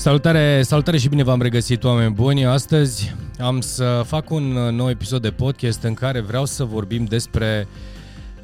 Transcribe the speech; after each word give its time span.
Salutare, 0.00 0.62
salutare 0.62 0.98
și 0.98 1.08
bine 1.08 1.22
v-am 1.22 1.42
regăsit, 1.42 1.84
oameni 1.84 2.14
buni! 2.14 2.46
Astăzi 2.46 3.14
am 3.38 3.60
să 3.60 4.02
fac 4.06 4.30
un 4.30 4.56
uh, 4.56 4.72
nou 4.72 4.90
episod 4.90 5.22
de 5.22 5.30
podcast 5.30 5.82
în 5.82 5.94
care 5.94 6.20
vreau 6.20 6.44
să 6.44 6.64
vorbim 6.64 7.04
despre 7.04 7.68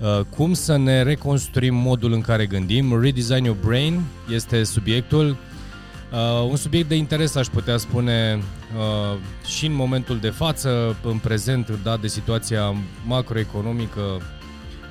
uh, 0.01 0.21
cum 0.37 0.53
să 0.53 0.77
ne 0.77 1.03
reconstruim 1.03 1.75
modul 1.75 2.13
în 2.13 2.21
care 2.21 2.47
gândim. 2.47 3.01
Redesign 3.01 3.45
Your 3.45 3.57
Brain 3.65 4.01
este 4.33 4.65
subiectul. 4.65 5.29
Uh, 5.29 6.49
un 6.51 6.57
subiect 6.57 6.89
de 6.89 6.95
interes, 6.97 7.35
aș 7.35 7.47
putea 7.47 7.77
spune, 7.77 8.39
uh, 8.77 9.19
și 9.47 9.67
în 9.67 9.75
momentul 9.75 10.19
de 10.19 10.31
față, 10.31 10.97
în 11.03 11.19
prezent, 11.19 11.79
dat 11.83 12.01
de 12.01 12.09
situația 12.09 12.75
macroeconomică 13.07 14.21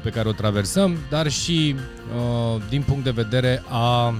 pe 0.04 0.10
care 0.10 0.28
o 0.28 0.32
traversăm, 0.32 0.98
dar 1.10 1.30
și 1.30 1.76
uh, 2.16 2.62
din 2.70 2.82
punct 2.82 3.04
de 3.04 3.12
vedere 3.12 3.64
a 3.70 4.14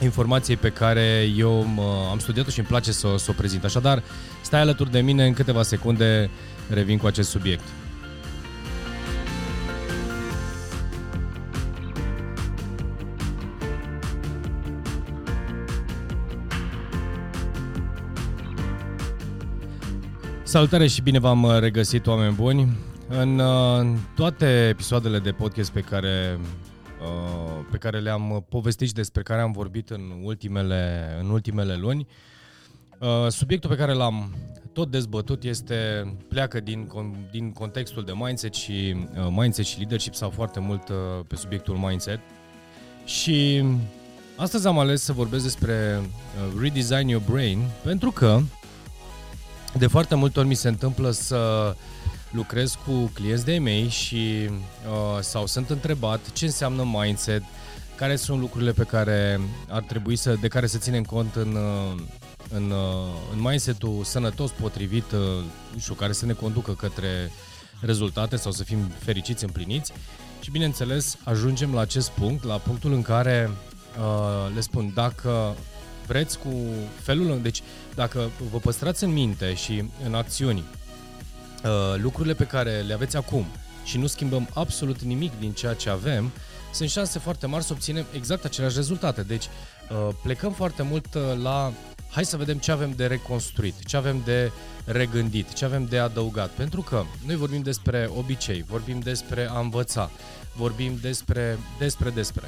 informației 0.00 0.56
pe 0.56 0.68
care 0.68 1.32
eu 1.36 1.66
am 2.10 2.18
studiat-o 2.18 2.50
și 2.50 2.58
îmi 2.58 2.68
place 2.68 2.92
să, 2.92 3.14
să 3.16 3.30
o 3.30 3.34
prezint. 3.36 3.64
Așadar, 3.64 4.02
stai 4.42 4.60
alături 4.60 4.90
de 4.90 5.00
mine, 5.00 5.26
în 5.26 5.32
câteva 5.32 5.62
secunde 5.62 6.30
revin 6.68 6.98
cu 6.98 7.06
acest 7.06 7.30
subiect. 7.30 7.64
Salutare 20.42 20.86
și 20.86 21.02
bine 21.02 21.18
v-am 21.18 21.58
regăsit, 21.60 22.06
oameni 22.06 22.34
buni! 22.34 22.76
În 23.08 23.38
uh, 23.38 23.98
toate 24.14 24.66
episoadele 24.68 25.18
de 25.18 25.30
podcast 25.30 25.70
pe 25.70 25.80
care 25.80 26.38
Uh, 27.02 27.51
pe 27.70 27.76
care 27.76 27.98
le-am 28.00 28.44
povestit 28.48 28.86
și 28.86 28.92
despre 28.92 29.22
care 29.22 29.40
am 29.40 29.52
vorbit 29.52 29.90
în 29.90 30.00
ultimele, 30.22 31.16
în 31.20 31.30
ultimele 31.30 31.76
luni. 31.76 32.06
Uh, 32.98 33.26
subiectul 33.28 33.70
pe 33.70 33.76
care 33.76 33.92
l-am 33.92 34.34
tot 34.72 34.90
dezbătut 34.90 35.42
este, 35.42 36.12
pleacă 36.28 36.60
din, 36.60 36.90
din 37.30 37.52
contextul 37.52 38.04
de 38.04 38.12
mindset 38.14 38.54
și 38.54 38.96
uh, 38.96 39.26
mindset 39.30 39.64
și 39.64 39.78
leadership 39.78 40.14
sau 40.14 40.30
foarte 40.30 40.60
mult 40.60 40.82
pe 41.26 41.36
subiectul 41.36 41.76
mindset. 41.76 42.20
Și 43.04 43.64
astăzi 44.36 44.66
am 44.66 44.78
ales 44.78 45.02
să 45.02 45.12
vorbesc 45.12 45.42
despre 45.42 46.00
redesign 46.60 47.08
your 47.08 47.22
brain 47.30 47.58
pentru 47.84 48.10
că 48.10 48.40
de 49.78 49.86
foarte 49.86 50.14
multe 50.14 50.38
ori 50.38 50.48
mi 50.48 50.54
se 50.54 50.68
întâmplă 50.68 51.10
să 51.10 51.74
lucrez 52.32 52.78
cu 52.86 53.10
clienți 53.14 53.44
de 53.44 53.58
mei 53.58 53.88
și 53.88 54.48
uh, 54.48 55.20
sau 55.20 55.46
sunt 55.46 55.70
întrebat 55.70 56.32
ce 56.32 56.44
înseamnă 56.44 56.88
mindset, 56.92 57.42
care 57.96 58.16
sunt 58.16 58.40
lucrurile 58.40 58.72
pe 58.72 58.84
care 58.84 59.40
ar 59.68 59.82
trebui 59.82 60.16
să, 60.16 60.36
de 60.40 60.48
care 60.48 60.66
să 60.66 60.78
ținem 60.78 61.02
cont 61.02 61.34
în, 61.34 61.54
uh, 61.54 62.00
în, 62.50 62.70
uh, 62.70 63.14
în 63.32 63.40
mindset-ul 63.40 64.04
sănătos, 64.04 64.50
potrivit, 64.50 65.12
uh, 65.12 65.18
nu 65.72 65.78
știu, 65.78 65.94
care 65.94 66.12
să 66.12 66.26
ne 66.26 66.32
conducă 66.32 66.72
către 66.72 67.30
rezultate 67.80 68.36
sau 68.36 68.52
să 68.52 68.64
fim 68.64 68.78
fericiți, 68.98 69.44
împliniți. 69.44 69.92
Și 70.40 70.50
bineînțeles, 70.50 71.16
ajungem 71.24 71.74
la 71.74 71.80
acest 71.80 72.10
punct, 72.10 72.44
la 72.44 72.56
punctul 72.56 72.92
în 72.92 73.02
care 73.02 73.50
uh, 73.98 74.54
le 74.54 74.60
spun, 74.60 74.92
dacă 74.94 75.56
vreți 76.06 76.38
cu 76.38 76.54
felul, 77.00 77.38
deci 77.42 77.62
dacă 77.94 78.30
vă 78.50 78.58
păstrați 78.58 79.04
în 79.04 79.12
minte 79.12 79.54
și 79.54 79.84
în 80.04 80.14
acțiuni 80.14 80.64
Uh, 81.64 81.94
lucrurile 81.96 82.34
pe 82.34 82.44
care 82.46 82.80
le 82.80 82.92
aveți 82.92 83.16
acum 83.16 83.46
și 83.84 83.98
nu 83.98 84.06
schimbăm 84.06 84.48
absolut 84.54 85.00
nimic 85.00 85.38
din 85.38 85.52
ceea 85.52 85.74
ce 85.74 85.90
avem, 85.90 86.30
sunt 86.72 86.88
șanse 86.88 87.18
foarte 87.18 87.46
mari 87.46 87.64
să 87.64 87.72
obținem 87.72 88.04
exact 88.14 88.44
aceleași 88.44 88.76
rezultate. 88.76 89.22
Deci 89.22 89.44
uh, 89.44 90.14
plecăm 90.22 90.52
foarte 90.52 90.82
mult 90.82 91.14
uh, 91.14 91.22
la 91.42 91.72
hai 92.10 92.24
să 92.24 92.36
vedem 92.36 92.58
ce 92.58 92.72
avem 92.72 92.92
de 92.96 93.06
reconstruit, 93.06 93.74
ce 93.84 93.96
avem 93.96 94.22
de 94.24 94.50
regândit, 94.84 95.52
ce 95.52 95.64
avem 95.64 95.84
de 95.84 95.98
adăugat. 95.98 96.50
Pentru 96.50 96.82
că 96.82 97.04
noi 97.26 97.36
vorbim 97.36 97.62
despre 97.62 98.10
obicei, 98.16 98.64
vorbim 98.68 99.00
despre 99.00 99.48
a 99.50 99.58
învăța, 99.58 100.10
vorbim 100.56 100.98
despre, 101.00 101.58
despre, 101.78 102.10
despre. 102.10 102.42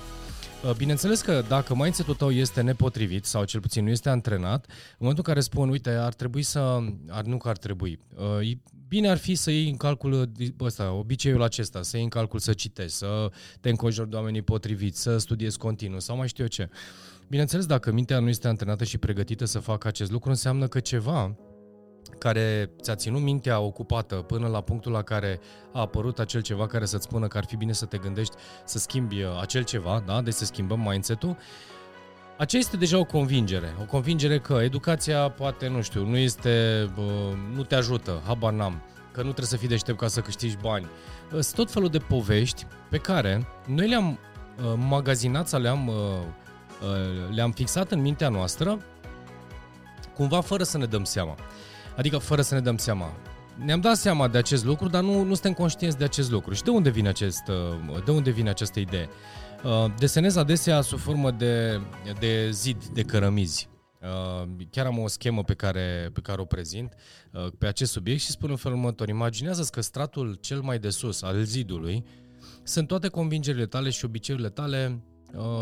Uh, 0.65 0.75
bineînțeles 0.77 1.21
că 1.21 1.45
dacă 1.49 1.75
mindset-ul 1.75 2.15
tău 2.15 2.31
este 2.31 2.61
nepotrivit 2.61 3.25
sau 3.25 3.45
cel 3.45 3.61
puțin 3.61 3.85
nu 3.85 3.91
este 3.91 4.09
antrenat, 4.09 4.67
în 4.69 4.97
momentul 4.99 5.25
în 5.27 5.33
care 5.33 5.41
spun, 5.41 5.69
uite, 5.69 5.91
ar 5.91 6.15
trebui 6.15 6.43
să, 6.43 6.79
ar, 7.09 7.25
nu 7.25 7.37
că 7.37 7.49
ar 7.49 7.57
trebui, 7.57 7.99
uh, 8.17 8.51
bine 8.89 9.09
ar 9.09 9.17
fi 9.17 9.35
să 9.35 9.51
iei 9.51 9.69
în 9.69 9.77
calcul 9.77 10.33
ăsta, 10.61 10.93
obiceiul 10.93 11.43
acesta, 11.43 11.83
să 11.83 11.97
iei 11.97 12.05
în 12.05 12.11
calcul 12.11 12.39
să 12.39 12.53
citești, 12.53 12.97
să 12.97 13.31
te 13.61 13.69
înconjori 13.69 14.11
de 14.11 14.17
oamenii 14.17 14.43
potriviți, 14.43 15.03
să 15.03 15.19
studiezi 15.19 15.59
continuu 15.59 16.01
sau 16.01 16.17
mai 16.17 16.29
știu 16.29 16.43
eu 16.43 16.51
ce. 16.51 16.69
Bineînțeles, 17.29 17.67
dacă 17.67 17.93
mintea 17.93 18.19
nu 18.19 18.29
este 18.29 18.49
antrenată 18.49 18.85
și 18.85 18.99
pregătită 18.99 19.45
să 19.45 19.59
facă 19.59 19.89
acest 19.89 20.11
lucru, 20.11 20.31
înseamnă 20.31 20.67
că 20.67 20.81
ceva 20.81 21.37
care 22.25 22.71
ți-a 22.81 22.95
ținut 22.95 23.21
mintea 23.21 23.61
ocupată 23.61 24.15
până 24.15 24.47
la 24.47 24.61
punctul 24.61 24.93
la 24.93 25.03
care 25.03 25.41
a 25.73 25.81
apărut 25.81 26.19
acel 26.19 26.41
ceva 26.41 26.67
care 26.67 26.85
să-ți 26.85 27.05
spună 27.05 27.27
că 27.27 27.37
ar 27.39 27.45
fi 27.45 27.57
bine 27.57 27.73
să 27.73 27.85
te 27.85 27.99
gândești 27.99 28.35
să 28.65 28.79
schimbi 28.79 29.23
uh, 29.23 29.41
acel 29.41 29.65
ceva, 29.65 30.03
da? 30.07 30.21
deci 30.21 30.35
să 30.35 30.45
schimbăm 30.45 30.81
mindset-ul, 30.81 31.37
aceea 32.37 32.63
este 32.63 32.77
deja 32.77 32.99
o 32.99 33.05
convingere. 33.05 33.75
O 33.81 33.85
convingere 33.85 34.39
că 34.39 34.53
educația 34.63 35.29
poate, 35.29 35.69
nu 35.69 35.83
știu, 35.83 36.07
nu 36.07 36.17
este, 36.17 36.91
nu 37.55 37.63
te 37.63 37.75
ajută, 37.75 38.23
habar 38.27 38.53
n-am, 38.53 38.83
că 39.13 39.19
nu 39.21 39.29
trebuie 39.29 39.47
să 39.47 39.57
fii 39.57 39.69
deștept 39.69 39.99
ca 39.99 40.09
să 40.09 40.21
câștigi 40.21 40.57
bani. 40.57 40.87
Sunt 41.31 41.55
tot 41.55 41.71
felul 41.71 41.89
de 41.89 41.99
povești 41.99 42.67
pe 42.91 42.97
care 42.97 43.47
noi 43.67 43.89
le-am 43.89 44.09
uh, 44.09 44.73
magazinat 44.89 45.49
sau 45.49 45.61
le-am, 45.61 45.89
uh, 45.89 45.95
le-am 47.35 47.51
fixat 47.51 47.91
în 47.91 48.01
mintea 48.01 48.29
noastră 48.29 48.79
cumva 50.15 50.41
fără 50.41 50.63
să 50.63 50.79
ne 50.79 50.85
dăm 50.85 51.05
seama. 51.05 51.37
Adică 51.97 52.19
fără 52.19 52.43
să 52.43 52.55
ne 52.55 52.61
dăm 52.61 52.77
seama. 52.77 53.13
Ne-am 53.65 53.81
dat 53.81 53.97
seama 53.97 54.29
de 54.29 54.39
acest 54.39 54.65
lucru, 54.65 54.89
dar 54.89 55.03
nu, 55.03 55.23
nu 55.23 55.33
suntem 55.35 55.53
conștienți 55.53 55.99
de 55.99 56.05
acest 56.05 56.31
lucru. 56.31 56.55
Și 56.55 56.63
de 56.63 56.71
unde 56.71 56.91
vine, 56.91 57.09
acest, 57.09 57.43
de 58.05 58.11
unde 58.11 58.31
vine 58.31 58.49
această 58.49 58.81
idee? 58.81 59.09
Uh, 59.65 59.95
desenez 59.99 60.37
adesea 60.37 60.81
sub 60.81 60.99
formă 60.99 61.31
de, 61.31 61.81
de 62.19 62.51
zid, 62.51 62.85
de 62.85 63.03
cărămizi. 63.03 63.69
Uh, 64.01 64.49
chiar 64.71 64.87
am 64.87 64.99
o 64.99 65.09
schemă 65.09 65.43
pe 65.43 65.55
care, 65.55 66.11
pe 66.13 66.21
care 66.21 66.41
o 66.41 66.45
prezint 66.45 66.95
uh, 67.33 67.47
pe 67.59 67.67
acest 67.67 67.93
subiect 67.93 68.21
și 68.21 68.31
spun 68.31 68.51
în 68.51 68.57
felul 68.57 68.77
următor. 68.77 69.09
Imaginează 69.09 69.69
că 69.73 69.81
stratul 69.81 70.39
cel 70.41 70.61
mai 70.61 70.79
de 70.79 70.91
sus 70.91 71.23
al 71.23 71.43
zidului 71.43 72.05
sunt 72.63 72.87
toate 72.87 73.09
convingerile 73.09 73.67
tale 73.67 73.91
și 73.91 74.05
obiceiurile 74.05 74.51
tale 74.51 75.03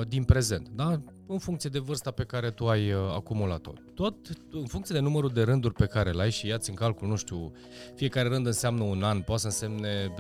din 0.09 0.25
prezent, 0.25 0.69
da? 0.75 1.01
în 1.27 1.39
funcție 1.39 1.71
de 1.71 1.79
vârsta 1.79 2.11
pe 2.11 2.25
care 2.25 2.51
tu 2.51 2.69
ai 2.69 2.91
acumulat-o. 2.91 3.73
Tot 3.95 4.15
în 4.51 4.67
funcție 4.67 4.95
de 4.95 5.01
numărul 5.01 5.31
de 5.31 5.43
rânduri 5.43 5.75
pe 5.75 5.87
care 5.87 6.11
le 6.11 6.23
ai 6.23 6.31
și 6.31 6.47
iați 6.47 6.71
în 6.71 6.77
calcul, 6.77 7.09
nu 7.09 7.17
știu, 7.17 7.53
fiecare 7.95 8.29
rând 8.29 8.47
înseamnă 8.47 8.83
un 8.83 9.03
an, 9.03 9.21
poate 9.21 9.41
să 9.41 9.47
însemne 9.47 10.15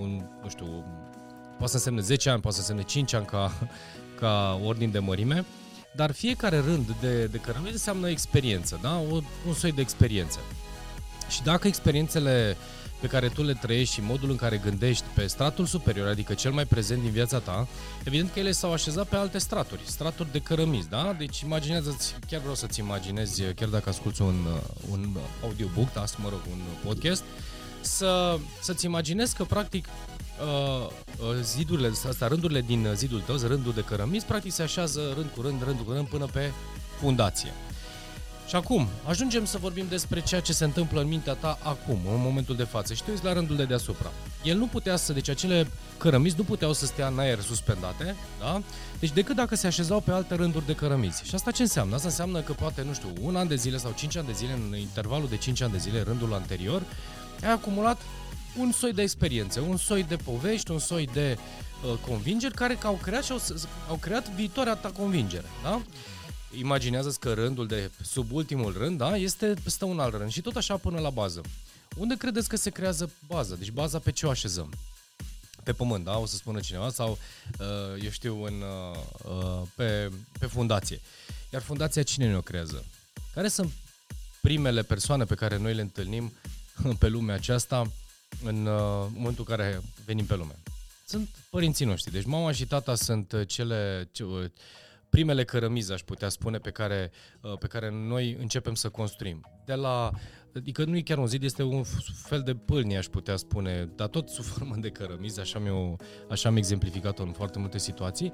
un, 0.00 0.28
nu 0.42 0.48
știu, 0.48 0.84
Poate 1.60 1.78
să 1.78 1.78
însemne 1.78 2.14
10 2.14 2.30
ani, 2.30 2.40
poate 2.40 2.56
să 2.56 2.62
însemne 2.62 2.82
5 2.82 3.12
ani 3.12 3.26
ca, 3.26 3.52
ca 4.20 4.60
ordin 4.64 4.90
de 4.90 4.98
mărime, 4.98 5.44
dar 5.94 6.12
fiecare 6.12 6.58
rând 6.58 6.94
de, 7.00 7.26
de 7.26 7.38
cărămidă 7.38 7.72
înseamnă 7.72 8.08
experiență, 8.08 8.78
da? 8.82 9.00
O, 9.10 9.20
un 9.46 9.54
soi 9.54 9.72
de 9.72 9.80
experiență. 9.80 10.38
Și 11.28 11.42
dacă 11.42 11.66
experiențele 11.66 12.56
pe 13.00 13.06
care 13.06 13.28
tu 13.28 13.42
le 13.42 13.52
trăiești 13.52 13.94
și 13.94 14.00
modul 14.00 14.30
în 14.30 14.36
care 14.36 14.56
gândești 14.56 15.04
pe 15.14 15.26
stratul 15.26 15.66
superior, 15.66 16.08
adică 16.08 16.34
cel 16.34 16.52
mai 16.52 16.64
prezent 16.64 17.02
din 17.02 17.10
viața 17.10 17.38
ta, 17.38 17.68
evident 18.04 18.32
că 18.32 18.38
ele 18.38 18.50
s-au 18.50 18.72
așezat 18.72 19.08
pe 19.08 19.16
alte 19.16 19.38
straturi, 19.38 19.80
straturi 19.84 20.32
de 20.32 20.38
cărămizi, 20.38 20.88
da? 20.88 21.14
Deci 21.18 21.40
imaginează-ți, 21.40 22.14
chiar 22.28 22.40
vreau 22.40 22.54
să-ți 22.54 22.80
imaginezi, 22.80 23.42
chiar 23.42 23.68
dacă 23.68 23.88
asculti 23.88 24.22
un, 24.22 24.46
un 24.90 25.16
audiobook, 25.42 25.92
da, 25.92 26.04
mă 26.16 26.28
rog, 26.28 26.40
un 26.50 26.60
podcast, 26.84 27.22
să, 27.80 28.38
să-ți 28.60 28.84
imaginezi 28.84 29.36
că 29.36 29.44
practic 29.44 29.88
Uh, 30.40 30.86
uh, 30.86 31.36
zidurile, 31.42 31.92
asta, 32.08 32.26
rândurile 32.26 32.60
din 32.60 32.88
zidul 32.94 33.20
tău, 33.20 33.36
rândul 33.36 33.72
de 33.72 33.80
cărămizi, 33.80 34.24
practic 34.24 34.52
se 34.52 34.62
așează 34.62 35.00
rând 35.14 35.30
cu 35.34 35.42
rând, 35.42 35.64
rând 35.64 35.78
cu 35.86 35.92
rând 35.92 36.06
până 36.06 36.26
pe 36.32 36.52
fundație. 37.00 37.52
Și 38.50 38.56
acum, 38.56 38.88
ajungem 39.06 39.44
să 39.44 39.58
vorbim 39.58 39.86
despre 39.88 40.20
ceea 40.20 40.40
ce 40.40 40.52
se 40.52 40.64
întâmplă 40.64 41.00
în 41.00 41.08
mintea 41.08 41.32
ta 41.32 41.58
acum, 41.62 41.98
în 42.12 42.20
momentul 42.20 42.56
de 42.56 42.64
față. 42.64 42.94
Și 42.94 43.02
te 43.02 43.10
uiți 43.10 43.24
la 43.24 43.32
rândul 43.32 43.56
de 43.56 43.64
deasupra. 43.64 44.12
El 44.42 44.56
nu 44.56 44.66
putea 44.66 44.96
să, 44.96 45.12
deci 45.12 45.28
acele 45.28 45.66
cărămizi 45.98 46.34
nu 46.36 46.44
puteau 46.44 46.72
să 46.72 46.86
stea 46.86 47.06
în 47.06 47.18
aer 47.18 47.40
suspendate, 47.40 48.16
da? 48.40 48.62
Deci 48.98 49.10
decât 49.10 49.36
dacă 49.36 49.54
se 49.54 49.66
așezau 49.66 50.00
pe 50.00 50.10
alte 50.10 50.34
rânduri 50.34 50.66
de 50.66 50.74
cărămizi. 50.74 51.24
Și 51.24 51.34
asta 51.34 51.50
ce 51.50 51.62
înseamnă? 51.62 51.94
Asta 51.94 52.08
înseamnă 52.08 52.40
că 52.40 52.52
poate, 52.52 52.82
nu 52.82 52.92
știu, 52.92 53.08
un 53.20 53.36
an 53.36 53.48
de 53.48 53.54
zile 53.54 53.76
sau 53.76 53.92
cinci 53.96 54.16
ani 54.16 54.26
de 54.26 54.32
zile, 54.32 54.52
în 54.52 54.76
intervalul 54.78 55.28
de 55.28 55.36
cinci 55.36 55.60
ani 55.60 55.72
de 55.72 55.78
zile, 55.78 56.02
rândul 56.02 56.34
anterior, 56.34 56.82
ai 57.42 57.52
acumulat 57.52 58.00
un 58.58 58.72
soi 58.72 58.92
de 58.92 59.02
experiențe, 59.02 59.60
un 59.60 59.76
soi 59.76 60.02
de 60.02 60.16
povești, 60.16 60.70
un 60.70 60.78
soi 60.78 61.08
de 61.12 61.38
uh, 61.38 61.98
convingeri 62.08 62.54
care 62.54 62.78
au 62.82 62.98
creat 63.02 63.24
și 63.24 63.32
au, 63.32 63.40
au 63.88 63.96
creat 63.96 64.30
viitoarea 64.30 64.74
ta 64.74 64.88
convingere, 64.88 65.46
da? 65.62 65.82
Imaginează 66.58 67.16
că 67.20 67.32
rândul 67.32 67.66
de 67.66 67.90
sub 68.02 68.32
ultimul 68.32 68.72
rând, 68.72 68.98
da, 68.98 69.16
este 69.16 69.54
stă 69.66 69.84
un 69.84 70.00
alt 70.00 70.14
rând 70.14 70.30
și 70.30 70.40
tot 70.40 70.56
așa 70.56 70.76
până 70.76 71.00
la 71.00 71.10
bază. 71.10 71.40
Unde 71.96 72.16
credeți 72.16 72.48
că 72.48 72.56
se 72.56 72.70
creează 72.70 73.10
baza? 73.26 73.54
Deci 73.54 73.70
baza 73.70 73.98
pe 73.98 74.10
ce 74.12 74.26
o 74.26 74.30
așezăm? 74.30 74.72
Pe 75.64 75.72
pământ, 75.72 76.04
da, 76.04 76.18
o 76.18 76.26
să 76.26 76.36
spună 76.36 76.60
cineva, 76.60 76.90
sau, 76.90 77.18
uh, 77.60 78.02
eu 78.02 78.10
știu, 78.10 78.44
în, 78.44 78.62
uh, 78.62 78.98
uh 79.24 79.62
pe, 79.74 80.10
pe 80.38 80.46
fundație. 80.46 81.00
Iar 81.52 81.62
fundația 81.62 82.02
cine 82.02 82.28
ne-o 82.28 82.40
creează? 82.40 82.84
Care 83.34 83.48
sunt 83.48 83.72
primele 84.40 84.82
persoane 84.82 85.24
pe 85.24 85.34
care 85.34 85.56
noi 85.56 85.74
le 85.74 85.80
întâlnim 85.80 86.32
pe 86.98 87.08
lumea 87.08 87.34
aceasta 87.34 87.90
în 88.44 88.66
uh, 88.66 89.06
momentul 89.12 89.44
în 89.48 89.56
care 89.56 89.82
venim 90.04 90.26
pe 90.26 90.34
lume? 90.34 90.58
Sunt 91.06 91.28
părinții 91.50 91.84
noștri. 91.84 92.12
Deci 92.12 92.24
mama 92.24 92.52
și 92.52 92.66
tata 92.66 92.94
sunt 92.94 93.32
uh, 93.32 93.46
cele 93.46 94.08
ce, 94.12 94.22
uh, 94.22 94.44
primele 95.10 95.44
cărămizi, 95.44 95.92
aș 95.92 96.00
putea 96.00 96.28
spune, 96.28 96.58
pe 96.58 96.70
care, 96.70 97.10
pe 97.58 97.66
care 97.66 97.90
noi 97.90 98.36
începem 98.40 98.74
să 98.74 98.88
construim. 98.88 99.46
De 99.64 99.74
la 99.74 100.10
Adică 100.56 100.84
nu 100.84 100.96
e 100.96 101.00
chiar 101.00 101.18
un 101.18 101.26
zid, 101.26 101.42
este 101.42 101.62
un 101.62 101.82
fel 102.22 102.42
de 102.42 102.54
pâlnie, 102.54 102.96
aș 102.96 103.06
putea 103.06 103.36
spune, 103.36 103.88
dar 103.96 104.08
tot 104.08 104.28
sub 104.28 104.44
formă 104.54 104.74
de 104.78 104.88
cărămiză, 104.88 105.40
așa, 105.40 105.58
mi 105.58 105.96
așa 106.30 106.48
am 106.48 106.56
exemplificat-o 106.56 107.22
în 107.22 107.32
foarte 107.32 107.58
multe 107.58 107.78
situații. 107.78 108.32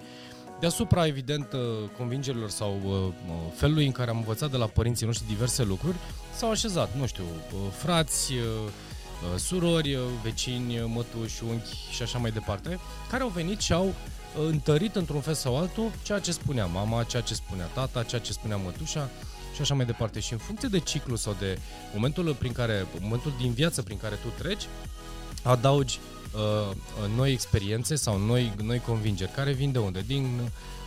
Deasupra, 0.61 1.07
evident, 1.07 1.53
uh, 1.53 1.61
convingerilor 1.97 2.49
sau 2.51 2.81
uh, 2.85 3.13
felului 3.55 3.87
în 3.87 3.93
care 3.93 4.11
am 4.11 4.17
învățat 4.17 4.51
de 4.51 4.57
la 4.57 4.67
părinții 4.67 5.07
noștri 5.07 5.27
diverse 5.27 5.65
lucruri, 5.65 5.97
s-au 6.35 6.51
așezat, 6.51 6.97
nu 6.97 7.07
știu, 7.07 7.25
uh, 7.25 7.59
frați, 7.71 8.33
surori, 9.37 9.99
vecini, 10.23 10.81
mătuși, 10.87 11.45
unchi 11.45 11.77
și 11.91 12.03
așa 12.03 12.19
mai 12.19 12.31
departe, 12.31 12.79
care 13.11 13.23
au 13.23 13.29
venit 13.29 13.61
și 13.61 13.73
au 13.73 13.95
întărit 14.49 14.97
într-un 14.97 15.21
fel 15.21 15.35
sau 15.35 15.59
altul 15.59 15.91
ceea 16.03 16.19
ce 16.19 16.33
spunea 16.33 16.67
mama, 16.67 17.03
ceea 17.03 17.23
ce 17.23 17.35
spunea 17.35 17.67
tata, 17.67 18.03
ceea 18.03 18.21
ce 18.21 18.33
spunea 18.33 18.57
mătușa, 18.57 19.11
și 19.57 19.61
așa 19.61 19.75
mai 19.75 19.85
departe. 19.85 20.21
Și 20.21 20.33
în 20.33 20.39
funcție 20.39 20.69
de 20.69 20.79
ciclu 20.79 21.17
sau 21.17 21.37
de 21.39 21.59
momentul, 21.95 22.35
prin 22.35 22.53
care, 22.53 22.87
momentul 23.01 23.33
din 23.41 23.53
viață 23.53 23.83
prin 23.83 23.99
care 23.99 24.15
tu 24.15 24.29
treci, 24.43 24.63
adaugi 25.43 25.99
uh, 26.35 26.77
noi 27.17 27.33
experiențe 27.33 27.95
sau 27.95 28.19
noi, 28.19 28.53
noi 28.63 28.79
convingeri. 28.79 29.31
Care 29.31 29.53
vin 29.53 29.73
de 29.73 29.79
unde? 29.79 30.05
Din, 30.07 30.41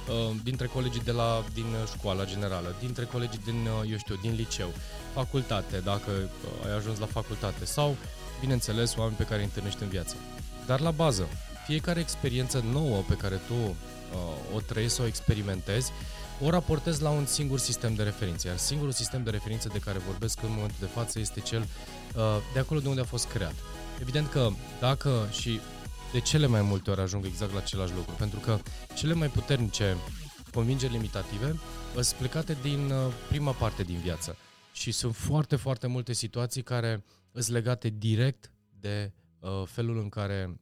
uh, 0.09 0.35
dintre 0.43 0.67
colegii 0.67 1.01
de 1.01 1.11
la, 1.11 1.43
din 1.53 1.65
școala 1.97 2.25
generală, 2.25 2.75
dintre 2.79 3.03
colegii 3.03 3.41
din, 3.45 3.67
uh, 3.81 3.91
eu 3.91 3.97
știu, 3.97 4.15
din 4.21 4.33
liceu, 4.35 4.69
facultate, 5.13 5.77
dacă 5.77 6.11
uh, 6.11 6.65
ai 6.65 6.75
ajuns 6.75 6.99
la 6.99 7.05
facultate 7.05 7.65
sau, 7.65 7.95
bineînțeles, 8.39 8.95
oameni 8.95 9.17
pe 9.17 9.23
care 9.23 9.39
îi 9.39 9.45
întâlnești 9.45 9.83
în 9.83 9.89
viață. 9.89 10.15
Dar 10.65 10.79
la 10.79 10.91
bază, 10.91 11.27
fiecare 11.69 11.99
experiență 11.99 12.63
nouă 12.71 13.03
pe 13.07 13.15
care 13.15 13.35
tu 13.35 13.53
uh, 13.53 14.55
o 14.55 14.59
trăiești 14.59 14.95
sau 14.95 15.05
o 15.05 15.07
experimentezi, 15.07 15.91
o 16.41 16.49
raportez 16.49 16.99
la 16.99 17.09
un 17.09 17.25
singur 17.25 17.59
sistem 17.59 17.93
de 17.93 18.03
referință, 18.03 18.47
iar 18.47 18.57
singurul 18.57 18.91
sistem 18.91 19.23
de 19.23 19.29
referință 19.29 19.69
de 19.73 19.79
care 19.79 19.97
vorbesc 19.97 20.41
în 20.43 20.49
momentul 20.51 20.77
de 20.79 20.85
față 20.85 21.19
este 21.19 21.39
cel 21.39 21.61
uh, 21.61 22.21
de 22.53 22.59
acolo 22.59 22.79
de 22.79 22.87
unde 22.87 23.01
a 23.01 23.03
fost 23.13 23.27
creat. 23.27 23.53
Evident 24.01 24.29
că 24.29 24.49
dacă 24.79 25.27
și 25.31 25.59
de 26.11 26.19
cele 26.19 26.47
mai 26.47 26.61
multe 26.61 26.91
ori 26.91 27.01
ajung 27.01 27.25
exact 27.25 27.53
la 27.53 27.59
același 27.59 27.93
lucru, 27.93 28.11
pentru 28.17 28.39
că 28.39 28.59
cele 28.95 29.13
mai 29.13 29.27
puternice 29.27 29.97
convingeri 30.53 30.91
limitative 30.91 31.59
sunt 31.93 32.19
plecate 32.19 32.57
din 32.61 32.91
uh, 32.91 33.13
prima 33.27 33.51
parte 33.51 33.83
din 33.83 33.97
viață 33.97 34.37
și 34.71 34.91
sunt 34.91 35.15
foarte, 35.15 35.55
foarte 35.55 35.87
multe 35.87 36.13
situații 36.13 36.63
care 36.63 37.03
sunt 37.33 37.47
legate 37.47 37.89
direct 37.89 38.51
de 38.79 39.11
uh, 39.39 39.63
felul 39.65 39.97
în 39.97 40.09
care 40.09 40.59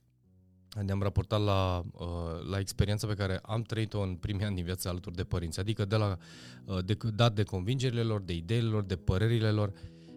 ne-am 0.82 1.02
raportat 1.02 1.42
la, 1.42 1.84
uh, 1.94 2.08
la 2.50 2.60
experiența 2.60 3.08
pe 3.08 3.14
care 3.14 3.40
am 3.44 3.62
trăit-o 3.62 4.00
în 4.00 4.16
primii 4.16 4.46
ani 4.46 4.56
din 4.56 4.64
viața 4.64 4.90
alături 4.90 5.16
de 5.16 5.24
părinți, 5.24 5.60
adică 5.60 5.86
de 5.86 5.96
la 5.96 6.18
uh, 6.66 6.78
de, 6.86 6.98
dat 7.16 7.34
de 7.34 7.44
convingerile 7.44 8.02
lor, 8.02 8.22
de 8.22 8.34
ideile 8.34 8.68
lor, 8.68 8.84
de 8.84 8.96
părerile 8.96 9.50
lor. 9.50 9.72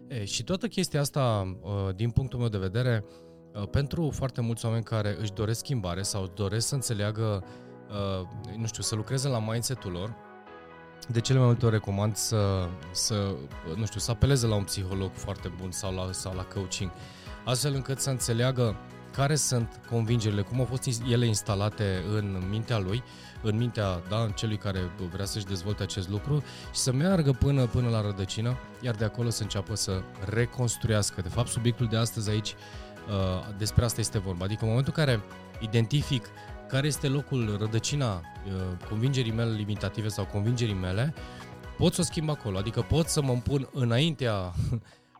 E, 0.07 0.25
și 0.25 0.43
toată 0.43 0.67
chestia 0.67 0.99
asta, 0.99 1.57
uh, 1.61 1.95
din 1.95 2.09
punctul 2.09 2.39
meu 2.39 2.47
de 2.47 2.57
vedere, 2.57 3.05
pentru 3.71 4.09
foarte 4.09 4.41
mulți 4.41 4.65
oameni 4.65 4.83
care 4.83 5.15
își 5.19 5.33
doresc 5.33 5.59
schimbare 5.59 6.01
sau 6.01 6.31
doresc 6.35 6.67
să 6.67 6.75
înțeleagă, 6.75 7.43
nu 8.57 8.65
știu, 8.65 8.83
să 8.83 8.95
lucreze 8.95 9.27
la 9.27 9.39
mindset-ul 9.39 9.91
lor, 9.91 10.15
de 11.07 11.19
cele 11.19 11.37
mai 11.37 11.47
multe 11.47 11.65
ori 11.65 11.73
recomand 11.73 12.15
să, 12.15 12.67
să, 12.91 13.35
nu 13.75 13.85
știu, 13.85 13.99
să 13.99 14.11
apeleze 14.11 14.47
la 14.47 14.55
un 14.55 14.63
psiholog 14.63 15.11
foarte 15.13 15.51
bun 15.59 15.71
sau 15.71 15.93
la, 15.93 16.11
sau 16.11 16.33
la 16.35 16.43
coaching, 16.43 16.91
astfel 17.45 17.73
încât 17.73 17.99
să 17.99 18.09
înțeleagă 18.09 18.75
care 19.11 19.35
sunt 19.35 19.79
convingerile, 19.89 20.41
cum 20.41 20.59
au 20.59 20.65
fost 20.65 21.01
ele 21.09 21.25
instalate 21.25 22.03
în 22.15 22.43
mintea 22.49 22.79
lui, 22.79 23.03
în 23.41 23.57
mintea 23.57 24.01
da, 24.09 24.17
în 24.23 24.31
celui 24.31 24.57
care 24.57 24.79
vrea 25.11 25.25
să-și 25.25 25.45
dezvolte 25.45 25.83
acest 25.83 26.09
lucru 26.09 26.43
și 26.73 26.79
să 26.79 26.91
meargă 26.91 27.31
până, 27.31 27.65
până 27.65 27.89
la 27.89 28.01
rădăcină, 28.01 28.57
iar 28.81 28.95
de 28.95 29.05
acolo 29.05 29.29
să 29.29 29.43
înceapă 29.43 29.75
să 29.75 30.01
reconstruiască. 30.25 31.21
De 31.21 31.29
fapt, 31.29 31.47
subiectul 31.47 31.87
de 31.87 31.97
astăzi 31.97 32.29
aici, 32.29 32.49
uh, 32.49 33.55
despre 33.57 33.83
asta 33.83 33.99
este 33.99 34.19
vorba. 34.19 34.45
Adică 34.45 34.61
în 34.61 34.69
momentul 34.69 34.93
în 34.97 35.05
care 35.05 35.21
identific 35.59 36.25
care 36.67 36.87
este 36.87 37.07
locul, 37.07 37.55
rădăcina 37.59 38.13
uh, 38.13 38.51
convingerii 38.89 39.31
mele 39.31 39.51
limitative 39.51 40.07
sau 40.07 40.25
convingerii 40.25 40.73
mele, 40.73 41.13
pot 41.77 41.93
să 41.93 42.01
o 42.01 42.03
schimb 42.03 42.29
acolo. 42.29 42.57
Adică 42.57 42.81
pot 42.81 43.07
să 43.07 43.21
mă 43.21 43.33
pun 43.33 43.69
înaintea 43.73 44.53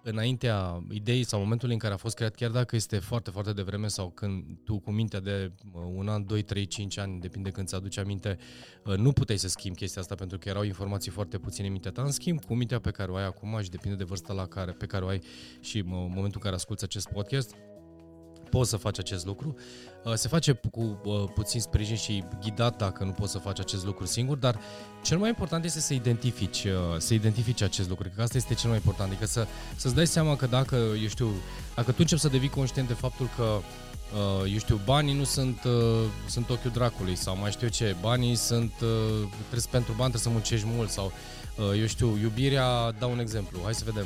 înaintea 0.03 0.83
ideii 0.91 1.23
sau 1.23 1.39
momentului 1.39 1.73
în 1.73 1.79
care 1.79 1.93
a 1.93 1.97
fost 1.97 2.15
creat, 2.15 2.35
chiar 2.35 2.49
dacă 2.49 2.75
este 2.75 2.99
foarte, 2.99 3.29
foarte 3.29 3.53
devreme 3.53 3.87
sau 3.87 4.09
când 4.09 4.43
tu 4.63 4.79
cu 4.79 4.91
mintea 4.91 5.19
de 5.19 5.51
uh, 5.73 5.81
un 5.95 6.07
an, 6.07 6.25
2, 6.25 6.41
3, 6.41 6.65
5 6.65 6.97
ani, 6.97 7.19
depinde 7.19 7.49
când 7.49 7.67
ți 7.67 7.75
aduce 7.75 7.99
aminte, 7.99 8.37
uh, 8.85 8.95
nu 8.95 9.11
puteai 9.11 9.37
să 9.37 9.47
schimbi 9.47 9.77
chestia 9.77 10.01
asta 10.01 10.15
pentru 10.15 10.37
că 10.37 10.49
erau 10.49 10.63
informații 10.63 11.11
foarte 11.11 11.37
puține 11.37 11.65
în 11.65 11.71
mintea 11.71 11.91
ta. 11.91 12.01
În 12.01 12.11
schimb, 12.11 12.45
cu 12.45 12.53
mintea 12.53 12.79
pe 12.79 12.91
care 12.91 13.11
o 13.11 13.15
ai 13.15 13.25
acum 13.25 13.59
și 13.61 13.69
depinde 13.69 13.97
de 13.97 14.03
vârsta 14.03 14.33
la 14.33 14.45
care, 14.45 14.71
pe 14.71 14.85
care 14.85 15.03
o 15.03 15.07
ai 15.07 15.21
și 15.59 15.77
în 15.77 15.85
momentul 15.87 16.31
în 16.33 16.41
care 16.41 16.55
asculti 16.55 16.83
acest 16.83 17.07
podcast, 17.07 17.55
poți 18.51 18.69
să 18.69 18.77
faci 18.77 18.99
acest 18.99 19.25
lucru. 19.25 19.55
Uh, 20.03 20.13
se 20.13 20.27
face 20.27 20.59
cu 20.71 20.99
uh, 21.03 21.23
puțin 21.33 21.61
sprijin 21.61 21.95
și 21.95 22.23
ghidat 22.41 22.77
dacă 22.77 23.03
nu 23.03 23.11
poți 23.11 23.31
să 23.31 23.37
faci 23.37 23.59
acest 23.59 23.85
lucru 23.85 24.05
singur, 24.05 24.37
dar 24.37 24.59
cel 25.03 25.17
mai 25.17 25.29
important 25.29 25.63
este 25.65 25.79
să 25.79 25.93
identifici, 25.93 26.63
uh, 26.63 26.97
să 26.97 27.13
identifici 27.13 27.61
acest 27.61 27.89
lucru. 27.89 28.03
Cred 28.03 28.15
că 28.15 28.21
asta 28.21 28.37
este 28.37 28.53
cel 28.53 28.69
mai 28.69 28.77
important, 28.77 29.09
adică 29.09 29.25
să, 29.25 29.47
să-ți 29.75 29.95
dai 29.95 30.07
seama 30.07 30.35
că 30.35 30.45
dacă, 30.45 30.75
eu 30.75 31.07
știu, 31.07 31.29
dacă 31.75 31.91
tu 31.91 31.97
începi 31.99 32.21
să 32.21 32.27
devii 32.27 32.49
conștient 32.49 32.87
de 32.87 32.93
faptul 32.93 33.29
că 33.35 33.59
eu 34.51 34.57
știu, 34.57 34.79
banii 34.85 35.13
nu 35.13 35.23
sunt, 35.23 35.57
sunt 36.27 36.49
ochiul 36.49 36.71
dracului 36.71 37.15
sau 37.15 37.37
mai 37.37 37.51
știu 37.51 37.67
eu 37.67 37.71
ce, 37.71 37.95
banii 38.01 38.35
sunt, 38.35 38.71
trebuie 38.75 39.67
pentru 39.71 39.93
bani 39.97 40.11
trebuie 40.11 40.21
să 40.21 40.29
muncești 40.29 40.65
mult 40.69 40.89
sau, 40.89 41.11
eu 41.57 41.85
știu, 41.85 42.17
iubirea, 42.21 42.91
dau 42.99 43.11
un 43.11 43.19
exemplu, 43.19 43.59
hai 43.63 43.73
să 43.73 43.83
vedem, 43.85 44.05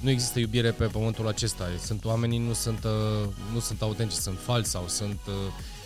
nu 0.00 0.10
există 0.10 0.38
iubire 0.38 0.70
pe 0.70 0.84
pământul 0.84 1.28
acesta. 1.28 1.64
Sunt 1.78 2.04
oamenii 2.04 2.38
nu 2.38 2.52
sunt, 2.52 2.84
uh, 2.84 3.28
nu 3.52 3.58
sunt 3.60 3.82
autentici, 3.82 4.16
sunt 4.16 4.38
falsi 4.38 4.70
sau 4.70 4.84
sunt 4.88 5.20
uh, 5.26 5.34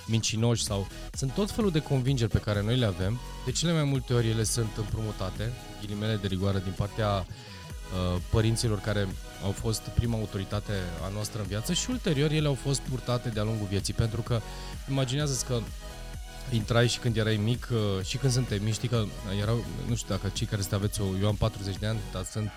mincinoși 0.06 0.64
sau 0.64 0.86
sunt 1.12 1.32
tot 1.32 1.50
felul 1.50 1.70
de 1.70 1.78
convingeri 1.78 2.30
pe 2.30 2.38
care 2.38 2.62
noi 2.62 2.76
le 2.76 2.86
avem. 2.86 3.20
De 3.44 3.52
cele 3.52 3.72
mai 3.72 3.84
multe 3.84 4.12
ori 4.14 4.28
ele 4.28 4.42
sunt 4.42 4.76
împrumutate, 4.76 5.52
ghilimele 5.80 6.16
de 6.16 6.26
rigoare 6.26 6.60
din 6.64 6.72
partea 6.76 7.26
uh, 7.26 8.20
părinților 8.30 8.78
care 8.78 9.08
au 9.44 9.50
fost 9.50 9.80
prima 9.80 10.18
autoritate 10.18 10.72
a 11.04 11.10
noastră 11.12 11.40
în 11.40 11.46
viață 11.46 11.72
și 11.72 11.90
ulterior 11.90 12.30
ele 12.30 12.46
au 12.46 12.54
fost 12.54 12.80
purtate 12.80 13.28
de-a 13.28 13.42
lungul 13.42 13.66
vieții 13.70 13.94
pentru 13.94 14.20
că 14.20 14.40
imaginează 14.90 15.44
că 15.46 15.60
intrai 16.50 16.88
și 16.88 16.98
când 16.98 17.16
erai 17.16 17.36
mic 17.36 17.68
și 18.02 18.16
când 18.16 18.32
suntem 18.32 18.62
mici, 18.62 18.74
știi 18.74 18.88
că 18.88 19.04
erau, 19.40 19.64
nu 19.88 19.94
știu 19.94 20.14
dacă 20.14 20.28
cei 20.32 20.46
care 20.46 20.62
sunteți 20.62 20.82
aveți 20.82 21.00
o, 21.00 21.18
eu 21.20 21.28
am 21.28 21.36
40 21.36 21.76
de 21.76 21.86
ani, 21.86 21.98
dar 22.12 22.24
sunt 22.24 22.52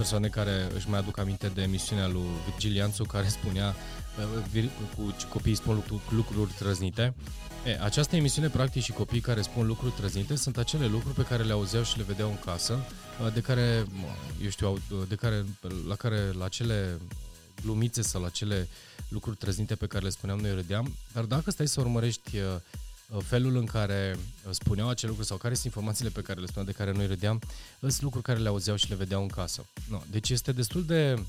persoane 0.00 0.28
care 0.28 0.68
își 0.74 0.88
mai 0.88 0.98
aduc 0.98 1.18
aminte 1.18 1.48
de 1.48 1.62
emisiunea 1.62 2.08
lui 2.08 2.26
Virgil 2.48 2.74
Ianțu 2.74 3.04
care 3.04 3.28
spunea 3.28 3.74
uh, 4.54 4.64
cu 4.96 5.14
copiii 5.28 5.54
spun 5.54 5.74
lucruri, 5.74 6.02
lucruri 6.10 6.52
trăznite. 6.58 7.14
E, 7.66 7.82
această 7.82 8.16
emisiune, 8.16 8.48
practic, 8.48 8.82
și 8.82 8.92
copiii 8.92 9.20
care 9.20 9.42
spun 9.42 9.66
lucruri 9.66 9.92
trăznite 9.92 10.36
sunt 10.36 10.56
acele 10.56 10.86
lucruri 10.86 11.14
pe 11.14 11.22
care 11.22 11.42
le 11.42 11.52
auzeau 11.52 11.82
și 11.82 11.96
le 11.96 12.04
vedeau 12.06 12.28
în 12.28 12.38
casă, 12.44 12.78
uh, 13.24 13.32
de 13.32 13.40
care, 13.40 13.86
eu 14.42 14.48
știu, 14.50 14.78
de 15.08 15.14
care, 15.14 15.44
la 15.88 15.94
care, 15.94 16.32
la 16.38 16.48
cele 16.48 17.00
glumițe 17.62 18.02
sau 18.02 18.22
la 18.22 18.28
cele 18.28 18.68
lucruri 19.08 19.36
trăznite 19.36 19.74
pe 19.74 19.86
care 19.86 20.04
le 20.04 20.10
spuneam 20.10 20.38
noi 20.38 20.54
râdeam, 20.54 20.94
dar 21.12 21.24
dacă 21.24 21.50
stai 21.50 21.68
să 21.68 21.80
urmărești 21.80 22.36
uh, 22.36 22.42
Uh, 22.44 22.89
felul 23.18 23.56
în 23.56 23.64
care 23.64 24.16
uh, 24.16 24.54
spuneau 24.54 24.88
acele 24.88 25.08
lucruri 25.08 25.28
sau 25.28 25.36
care 25.36 25.54
sunt 25.54 25.66
informațiile 25.66 26.10
pe 26.10 26.20
care 26.20 26.40
le 26.40 26.46
spuneau, 26.46 26.66
de 26.66 26.76
care 26.76 26.92
noi 26.92 27.06
râdeam, 27.06 27.40
sunt 27.80 28.02
lucruri 28.02 28.24
care 28.24 28.38
le 28.38 28.48
auzeau 28.48 28.76
și 28.76 28.88
le 28.88 28.94
vedeau 28.94 29.22
în 29.22 29.28
casă. 29.28 29.66
No, 29.88 30.00
deci 30.10 30.30
este 30.30 30.52
destul 30.52 30.84
de 30.84 31.22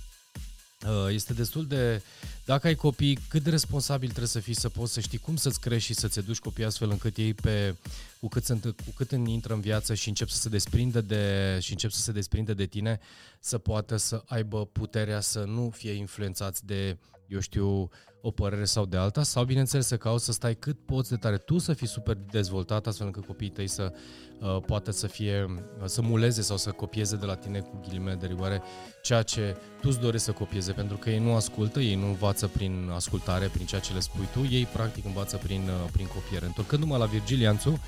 uh, 0.86 1.08
este 1.10 1.34
destul 1.34 1.68
de, 1.68 2.02
dacă 2.46 2.68
ai 2.68 2.76
copii, 2.76 3.20
cât 3.28 3.44
de 3.44 3.50
responsabil 3.50 4.08
trebuie 4.08 4.28
să 4.28 4.40
fii 4.40 4.56
să 4.56 4.70
poți 4.70 4.94
să 4.94 5.00
știi 5.00 5.18
cum 5.18 5.36
să-ți 5.36 5.60
crești 5.60 5.94
și 5.94 6.00
să-ți 6.00 6.20
educi 6.20 6.40
copiii 6.40 6.68
astfel 6.68 6.90
încât 6.90 7.18
ei 7.18 7.34
pe, 7.34 7.76
cu 8.22 8.28
cât, 8.28 8.44
sunt, 8.44 8.64
cu 8.64 8.92
cât 8.96 9.12
intră 9.12 9.54
în 9.54 9.60
viață 9.60 9.94
și 9.94 10.08
încep 10.08 10.28
să 10.28 10.40
se 10.40 10.50
desprindă 10.50 11.02
de, 11.02 11.58
și 11.62 11.72
încep 11.72 11.92
să 11.92 12.02
se 12.02 12.12
desprindă 12.12 12.54
de 12.54 12.66
tine, 12.66 13.00
să 13.40 13.58
poată 13.58 13.98
să 13.98 14.24
aibă 14.26 14.66
puterea 14.66 15.20
să 15.20 15.44
nu 15.44 15.70
fie 15.70 15.92
influențați 15.92 16.66
de, 16.66 16.98
eu 17.28 17.40
știu, 17.40 17.90
o 18.22 18.32
părere 18.32 18.66
sau 18.66 18.86
de 18.86 18.98
alta, 18.98 19.24
sau 19.24 19.44
bineînțeles 19.44 19.88
să 19.88 19.98
cauți 19.98 20.26
să 20.26 20.32
stai 20.32 20.56
cât 20.56 20.78
poți 20.86 21.10
de 21.10 21.16
tare 21.16 21.38
tu 21.38 21.58
să 21.58 21.74
fii 21.74 21.88
super 21.88 22.18
dezvoltat, 22.32 22.88
astfel 22.88 23.06
încât 23.06 23.26
copiii 23.26 23.50
tăi 23.50 23.68
să 23.68 23.94
uh, 24.40 24.58
poată 24.66 24.92
să 24.92 25.08
fie, 25.08 25.46
uh, 25.46 25.86
să 25.86 26.02
muleze 26.02 26.42
sau 26.42 26.58
să 26.58 26.72
copieze 26.72 27.16
de 27.16 27.26
la 27.26 27.36
tine 27.36 27.60
cu 27.60 27.80
ghilimele 27.82 28.16
de 28.16 28.28
rigoare 28.28 28.62
ceea 29.02 29.22
ce 29.22 29.58
tu 29.82 29.88
îți 29.90 30.00
dorești 30.00 30.26
să 30.26 30.32
copieze, 30.32 30.72
pentru 30.72 30.98
că 30.98 31.10
ei 31.10 31.20
nu 31.20 31.36
ascultă, 31.36 31.80
ei 31.80 31.96
nu 31.96 32.06
învață 32.08 32.48
prin 32.48 32.90
ascultare, 32.94 33.48
prin 33.48 33.66
ceea 33.66 33.82
ce 33.82 33.94
le 33.94 34.00
spui 34.00 34.28
tu, 34.34 34.46
ei 34.54 34.66
practic 34.66 35.06
învață 35.06 35.38
prin, 35.38 35.62
uh, 35.62 35.90
prin 35.92 36.08
copiere. 36.08 36.46
Întorcându-mă 36.46 36.98
la 36.98 37.06
Virgilianțu 37.06 37.80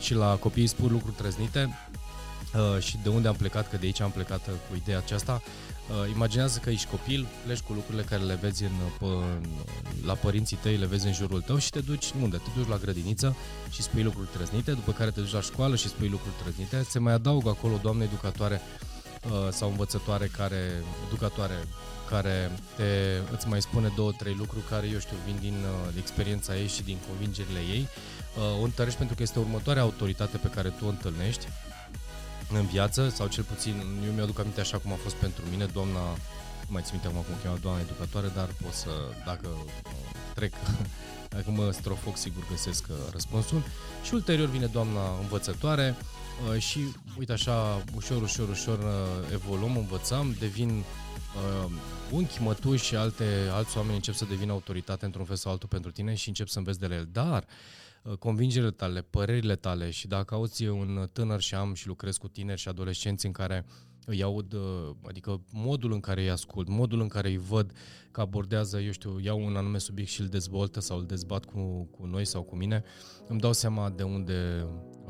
și 0.00 0.14
la 0.14 0.36
copiii 0.36 0.66
spun 0.66 0.92
lucruri 0.92 1.16
trăznite, 1.16 1.78
uh, 2.54 2.82
și 2.82 2.98
de 3.02 3.08
unde 3.08 3.28
am 3.28 3.34
plecat, 3.34 3.70
că 3.70 3.76
de 3.76 3.86
aici 3.86 4.00
am 4.00 4.10
plecat 4.10 4.46
uh, 4.46 4.52
cu 4.70 4.76
ideea 4.76 4.98
aceasta. 4.98 5.42
Uh, 5.88 6.10
imaginează 6.14 6.58
că 6.58 6.70
ești 6.70 6.86
copil, 6.90 7.26
pleci 7.44 7.58
cu 7.58 7.72
lucrurile 7.72 8.02
care 8.02 8.22
le 8.22 8.38
vezi 8.40 8.64
în, 8.64 8.70
în, 9.00 9.46
la 10.04 10.14
părinții 10.14 10.56
tăi, 10.56 10.76
le 10.76 10.86
vezi 10.86 11.06
în 11.06 11.12
jurul 11.12 11.40
tău 11.40 11.58
și 11.58 11.70
te 11.70 11.80
duci 11.80 12.12
unde? 12.22 12.36
Te 12.36 12.50
duci 12.56 12.68
la 12.68 12.76
grădiniță 12.76 13.36
și 13.70 13.82
spui 13.82 14.02
lucruri 14.02 14.28
trăznite, 14.32 14.72
după 14.72 14.92
care 14.92 15.10
te 15.10 15.20
duci 15.20 15.32
la 15.32 15.40
școală 15.40 15.76
și 15.76 15.88
spui 15.88 16.08
lucruri 16.08 16.34
trăznite. 16.42 16.86
Se 16.88 16.98
mai 16.98 17.12
adaugă 17.12 17.48
acolo 17.48 17.78
doamne 17.82 18.04
educatoare 18.04 18.60
uh, 19.24 19.48
sau 19.50 19.68
învățătoare 19.70 20.26
care, 20.26 20.82
educatoare 21.06 21.54
care 22.10 22.50
te, 22.76 22.84
îți 23.32 23.48
mai 23.48 23.62
spune 23.62 23.92
două, 23.96 24.12
trei 24.12 24.34
lucruri 24.38 24.64
care, 24.68 24.86
eu 24.92 24.98
știu, 24.98 25.16
vin 25.24 25.36
din 25.40 25.56
uh, 25.64 25.94
experiența 25.98 26.56
ei 26.56 26.68
și 26.68 26.82
din 26.82 26.98
convingerile 27.08 27.58
ei. 27.58 27.88
Uh, 28.36 28.60
o 28.60 28.64
întărești 28.64 28.98
pentru 28.98 29.16
că 29.16 29.22
este 29.22 29.38
următoarea 29.38 29.82
autoritate 29.82 30.36
pe 30.36 30.48
care 30.48 30.68
tu 30.68 30.84
o 30.84 30.88
întâlnești 30.88 31.46
în 32.52 32.66
viață, 32.66 33.08
sau 33.08 33.26
cel 33.26 33.44
puțin, 33.44 33.82
eu 34.06 34.12
mi-aduc 34.12 34.38
aminte 34.38 34.60
așa 34.60 34.78
cum 34.78 34.92
a 34.92 34.98
fost 35.02 35.14
pentru 35.14 35.42
mine, 35.50 35.64
doamna, 35.64 36.00
nu 36.66 36.68
mai 36.68 36.82
țin 36.82 36.92
minte 36.92 37.06
acum 37.08 37.22
cum 37.22 37.34
cheamă 37.42 37.58
doamna 37.62 37.80
educatoare, 37.80 38.30
dar 38.34 38.48
pot 38.62 38.72
să, 38.72 38.90
dacă 39.24 39.48
uh, 39.48 39.90
trec, 40.34 40.52
dacă 41.34 41.50
mă 41.50 41.70
strofoc, 41.70 42.16
sigur 42.16 42.46
găsesc 42.50 42.84
uh, 42.90 42.96
răspunsul. 43.12 43.62
Și 44.02 44.14
ulterior 44.14 44.48
vine 44.48 44.66
doamna 44.66 45.18
învățătoare 45.20 45.96
uh, 45.96 46.60
și, 46.60 46.80
uite 47.18 47.32
așa, 47.32 47.84
ușor, 47.96 48.22
ușor, 48.22 48.48
ușor 48.48 48.78
evoluăm, 49.32 49.76
învățăm, 49.76 50.36
devin 50.38 50.84
uh, 51.36 51.70
unchi, 52.12 52.42
mătuși 52.42 52.84
și 52.84 52.96
alte, 52.96 53.24
alți 53.50 53.76
oameni 53.76 53.94
încep 53.94 54.14
să 54.14 54.24
devină 54.24 54.52
autoritate 54.52 55.04
într-un 55.04 55.24
fel 55.24 55.36
sau 55.36 55.52
altul 55.52 55.68
pentru 55.68 55.90
tine 55.90 56.14
și 56.14 56.28
încep 56.28 56.48
să 56.48 56.58
înveți 56.58 56.78
de 56.78 56.86
la 56.86 56.94
el. 56.94 57.08
Dar 57.12 57.44
uh, 58.02 58.12
convingerile 58.12 58.70
tale, 58.70 59.00
părerile 59.00 59.56
tale 59.56 59.90
și 59.90 60.06
dacă 60.06 60.34
auzi 60.34 60.66
un 60.66 61.08
tânăr 61.12 61.40
și 61.40 61.54
am 61.54 61.74
și 61.74 61.86
lucrez 61.86 62.16
cu 62.16 62.28
tineri 62.28 62.60
și 62.60 62.68
adolescenți 62.68 63.26
în 63.26 63.32
care 63.32 63.64
îi 64.08 64.22
aud, 64.22 64.52
uh, 64.52 64.90
adică 65.08 65.40
modul 65.52 65.92
în 65.92 66.00
care 66.00 66.20
îi 66.20 66.30
ascult, 66.30 66.68
modul 66.68 67.00
în 67.00 67.08
care 67.08 67.28
îi 67.28 67.36
văd 67.36 67.72
că 68.10 68.20
abordează, 68.20 68.80
eu 68.80 68.90
știu, 68.90 69.18
iau 69.20 69.44
un 69.44 69.56
anume 69.56 69.78
subiect 69.78 70.10
și 70.10 70.20
îl 70.20 70.26
dezvoltă 70.26 70.80
sau 70.80 70.98
îl 70.98 71.06
dezbat 71.06 71.44
cu, 71.44 71.88
cu 71.90 72.06
noi 72.06 72.24
sau 72.24 72.42
cu 72.42 72.56
mine, 72.56 72.84
îmi 73.26 73.40
dau 73.40 73.52
seama 73.52 73.90
de 73.90 74.02
unde, 74.02 74.66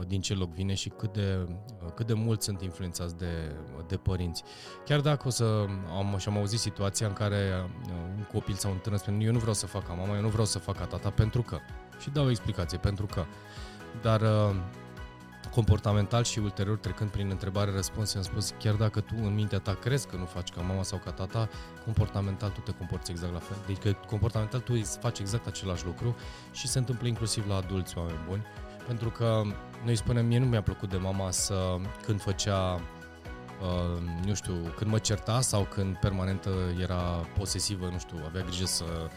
din 0.07 0.21
ce 0.21 0.35
loc 0.35 0.51
vine 0.51 0.75
și 0.75 0.89
cât 0.89 1.13
de, 1.13 1.49
cât 1.95 2.07
de 2.07 2.13
mult 2.13 2.43
sunt 2.43 2.63
influențați 2.63 3.17
de, 3.17 3.55
de 3.87 3.97
părinți. 3.97 4.43
Chiar 4.85 5.01
dacă 5.01 5.27
o 5.27 5.31
să 5.31 5.67
am, 5.97 6.17
și 6.19 6.29
am 6.29 6.37
auzit 6.37 6.59
situația 6.59 7.07
în 7.07 7.13
care 7.13 7.65
uh, 7.65 7.93
un 8.17 8.27
copil 8.33 8.55
sau 8.55 8.71
un 8.71 8.79
tânăr 8.79 8.99
spune 8.99 9.25
eu 9.25 9.33
nu 9.33 9.39
vreau 9.39 9.55
să 9.55 9.67
fac 9.67 9.87
ca 9.87 9.93
mama, 9.93 10.15
eu 10.15 10.23
nu 10.23 10.29
vreau 10.29 10.47
să 10.47 10.59
fac 10.59 10.77
ca 10.77 10.85
tata 10.85 11.11
pentru 11.11 11.43
că. 11.43 11.59
Și 12.01 12.11
dau 12.11 12.25
o 12.25 12.31
explicație, 12.31 12.79
pentru 12.79 13.07
că. 13.07 13.25
Dar 14.03 14.21
uh, 14.21 14.55
comportamental 15.51 16.25
și 16.25 16.39
ulterior 16.39 16.77
trecând 16.77 17.11
prin 17.11 17.31
întrebare-răspuns, 17.31 18.15
am 18.15 18.23
spus 18.23 18.55
chiar 18.59 18.75
dacă 18.75 19.01
tu 19.01 19.15
în 19.23 19.35
mintea 19.35 19.59
ta 19.59 19.75
crezi 19.75 20.07
că 20.07 20.17
nu 20.17 20.25
faci 20.25 20.49
ca 20.49 20.61
mama 20.61 20.83
sau 20.83 21.01
ca 21.05 21.11
tata, 21.11 21.49
comportamental 21.85 22.51
tu 22.51 22.61
te 22.61 22.73
comporți 22.73 23.11
exact 23.11 23.33
la 23.33 23.39
fel. 23.39 23.57
Deci 23.67 23.95
comportamental 24.07 24.61
tu 24.61 24.83
faci 25.01 25.19
exact 25.19 25.47
același 25.47 25.85
lucru 25.85 26.17
și 26.53 26.69
se 26.69 26.79
întâmplă 26.79 27.07
inclusiv 27.07 27.49
la 27.49 27.57
adulți 27.57 27.99
oameni 27.99 28.19
buni, 28.29 28.43
pentru 28.89 29.11
că 29.11 29.43
noi 29.85 29.97
spunem, 29.97 30.27
mie 30.27 30.39
nu 30.39 30.47
mi-a 30.47 30.63
plăcut 30.63 30.91
de 30.91 30.97
mama 30.97 31.31
să 31.31 31.77
când 32.05 32.21
făcea 32.21 32.81
Uh, 33.63 34.03
nu 34.25 34.35
știu, 34.35 34.55
când 34.77 34.91
mă 34.91 34.99
certa 34.99 35.41
sau 35.41 35.63
când 35.63 35.97
permanent 35.97 36.49
era 36.81 37.01
posesivă, 37.39 37.89
nu 37.93 37.99
știu, 37.99 38.17
avea 38.27 38.43
grijă 38.43 38.67
să 38.67 38.85
Uh, 38.85 39.11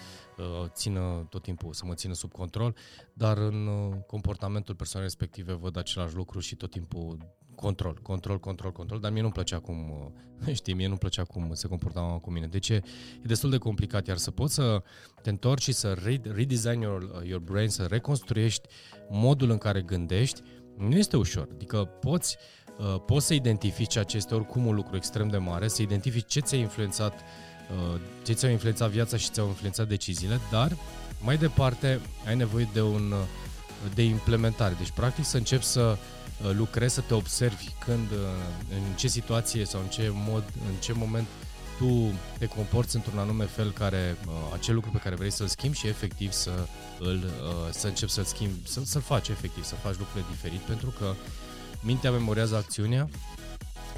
țină 0.67 1.25
tot 1.29 1.41
timpul, 1.41 1.73
să 1.73 1.85
mă 1.85 1.93
țină 1.93 2.13
sub 2.13 2.31
control, 2.31 2.75
dar 3.13 3.37
în 3.37 3.67
uh, 3.67 3.97
comportamentul 4.07 4.75
persoanei 4.75 5.07
respective 5.09 5.53
văd 5.53 5.77
același 5.77 6.15
lucru 6.15 6.39
și 6.39 6.55
tot 6.55 6.71
timpul 6.71 7.17
control, 7.55 7.99
control, 8.01 8.39
control, 8.39 8.71
control, 8.71 8.99
dar 8.99 9.11
mie 9.11 9.21
nu-mi 9.21 9.33
plăcea 9.33 9.59
cum, 9.59 9.89
uh, 10.45 10.53
știi, 10.59 10.73
mie 10.73 10.87
nu-mi 10.87 10.99
plăcea 10.99 11.23
cum 11.23 11.53
se 11.53 11.67
comporta 11.67 11.99
mama 11.99 12.17
cu 12.17 12.31
mine. 12.31 12.47
Deci 12.47 12.69
e, 12.69 12.81
e 13.15 13.25
destul 13.25 13.49
de 13.49 13.57
complicat, 13.57 14.07
iar 14.07 14.17
să 14.17 14.31
poți 14.31 14.53
să 14.53 14.83
te 15.21 15.29
întorci 15.29 15.61
și 15.61 15.71
să 15.71 15.97
redesign 16.33 16.81
your, 16.81 17.23
your 17.25 17.41
brain, 17.41 17.69
să 17.69 17.83
reconstruiești 17.83 18.67
modul 19.09 19.49
în 19.49 19.57
care 19.57 19.81
gândești, 19.81 20.41
nu 20.77 20.95
este 20.95 21.17
ușor. 21.17 21.47
Adică 21.53 21.77
poți, 21.77 22.37
poți 23.05 23.25
să 23.25 23.33
identifici 23.33 23.91
ceea 23.91 24.03
ce 24.03 24.17
este 24.17 24.35
oricum 24.35 24.65
un 24.65 24.75
lucru 24.75 24.95
extrem 24.95 25.27
de 25.27 25.37
mare, 25.37 25.67
să 25.67 25.81
identifici 25.81 26.27
ce 26.27 26.39
ți-a 26.39 26.57
influențat 26.57 27.13
Uh, 27.13 27.50
ce 28.23 28.33
ți-au 28.33 28.51
influențat 28.51 28.89
viața 28.89 29.17
și 29.17 29.29
ți-au 29.29 29.47
influențat 29.47 29.87
deciziile, 29.87 30.39
dar 30.51 30.77
mai 31.21 31.37
departe 31.37 31.99
ai 32.27 32.35
nevoie 32.35 32.69
de 32.73 32.81
un 32.81 33.11
uh, 33.11 33.91
de 33.93 34.03
implementare. 34.03 34.75
Deci, 34.77 34.91
practic, 34.91 35.25
să 35.25 35.37
începi 35.37 35.63
să 35.63 35.81
uh, 35.81 36.51
lucrezi, 36.53 36.93
să 36.93 37.01
te 37.01 37.13
observi 37.13 37.69
când, 37.85 38.11
în 38.69 38.95
ce 38.95 39.07
situație 39.07 39.65
sau 39.65 39.81
în 39.81 39.87
ce 39.87 40.11
mod, 40.13 40.43
în 40.67 40.75
ce 40.79 40.93
moment 40.93 41.27
tu 41.77 42.13
te 42.37 42.45
comporți 42.45 42.95
într-un 42.95 43.19
anume 43.19 43.45
fel 43.45 43.71
care, 43.71 44.17
acel 44.53 44.75
lucru 44.75 44.89
pe 44.91 44.97
care 44.97 45.15
vrei 45.15 45.31
să-l 45.31 45.47
schimbi 45.47 45.77
și 45.77 45.87
efectiv 45.87 46.31
să 46.31 46.51
îl, 46.99 47.31
să 47.71 47.87
începi 47.87 48.11
să-l 48.11 48.23
schimbi, 48.23 48.69
să, 48.69 48.81
să-l 48.85 49.01
faci 49.01 49.27
efectiv, 49.27 49.63
să 49.63 49.75
faci 49.75 49.97
lucrurile 49.97 50.25
diferit, 50.29 50.59
pentru 50.59 50.93
că 50.99 51.13
mintea 51.81 52.11
memorează 52.11 52.55
acțiunea 52.55 53.09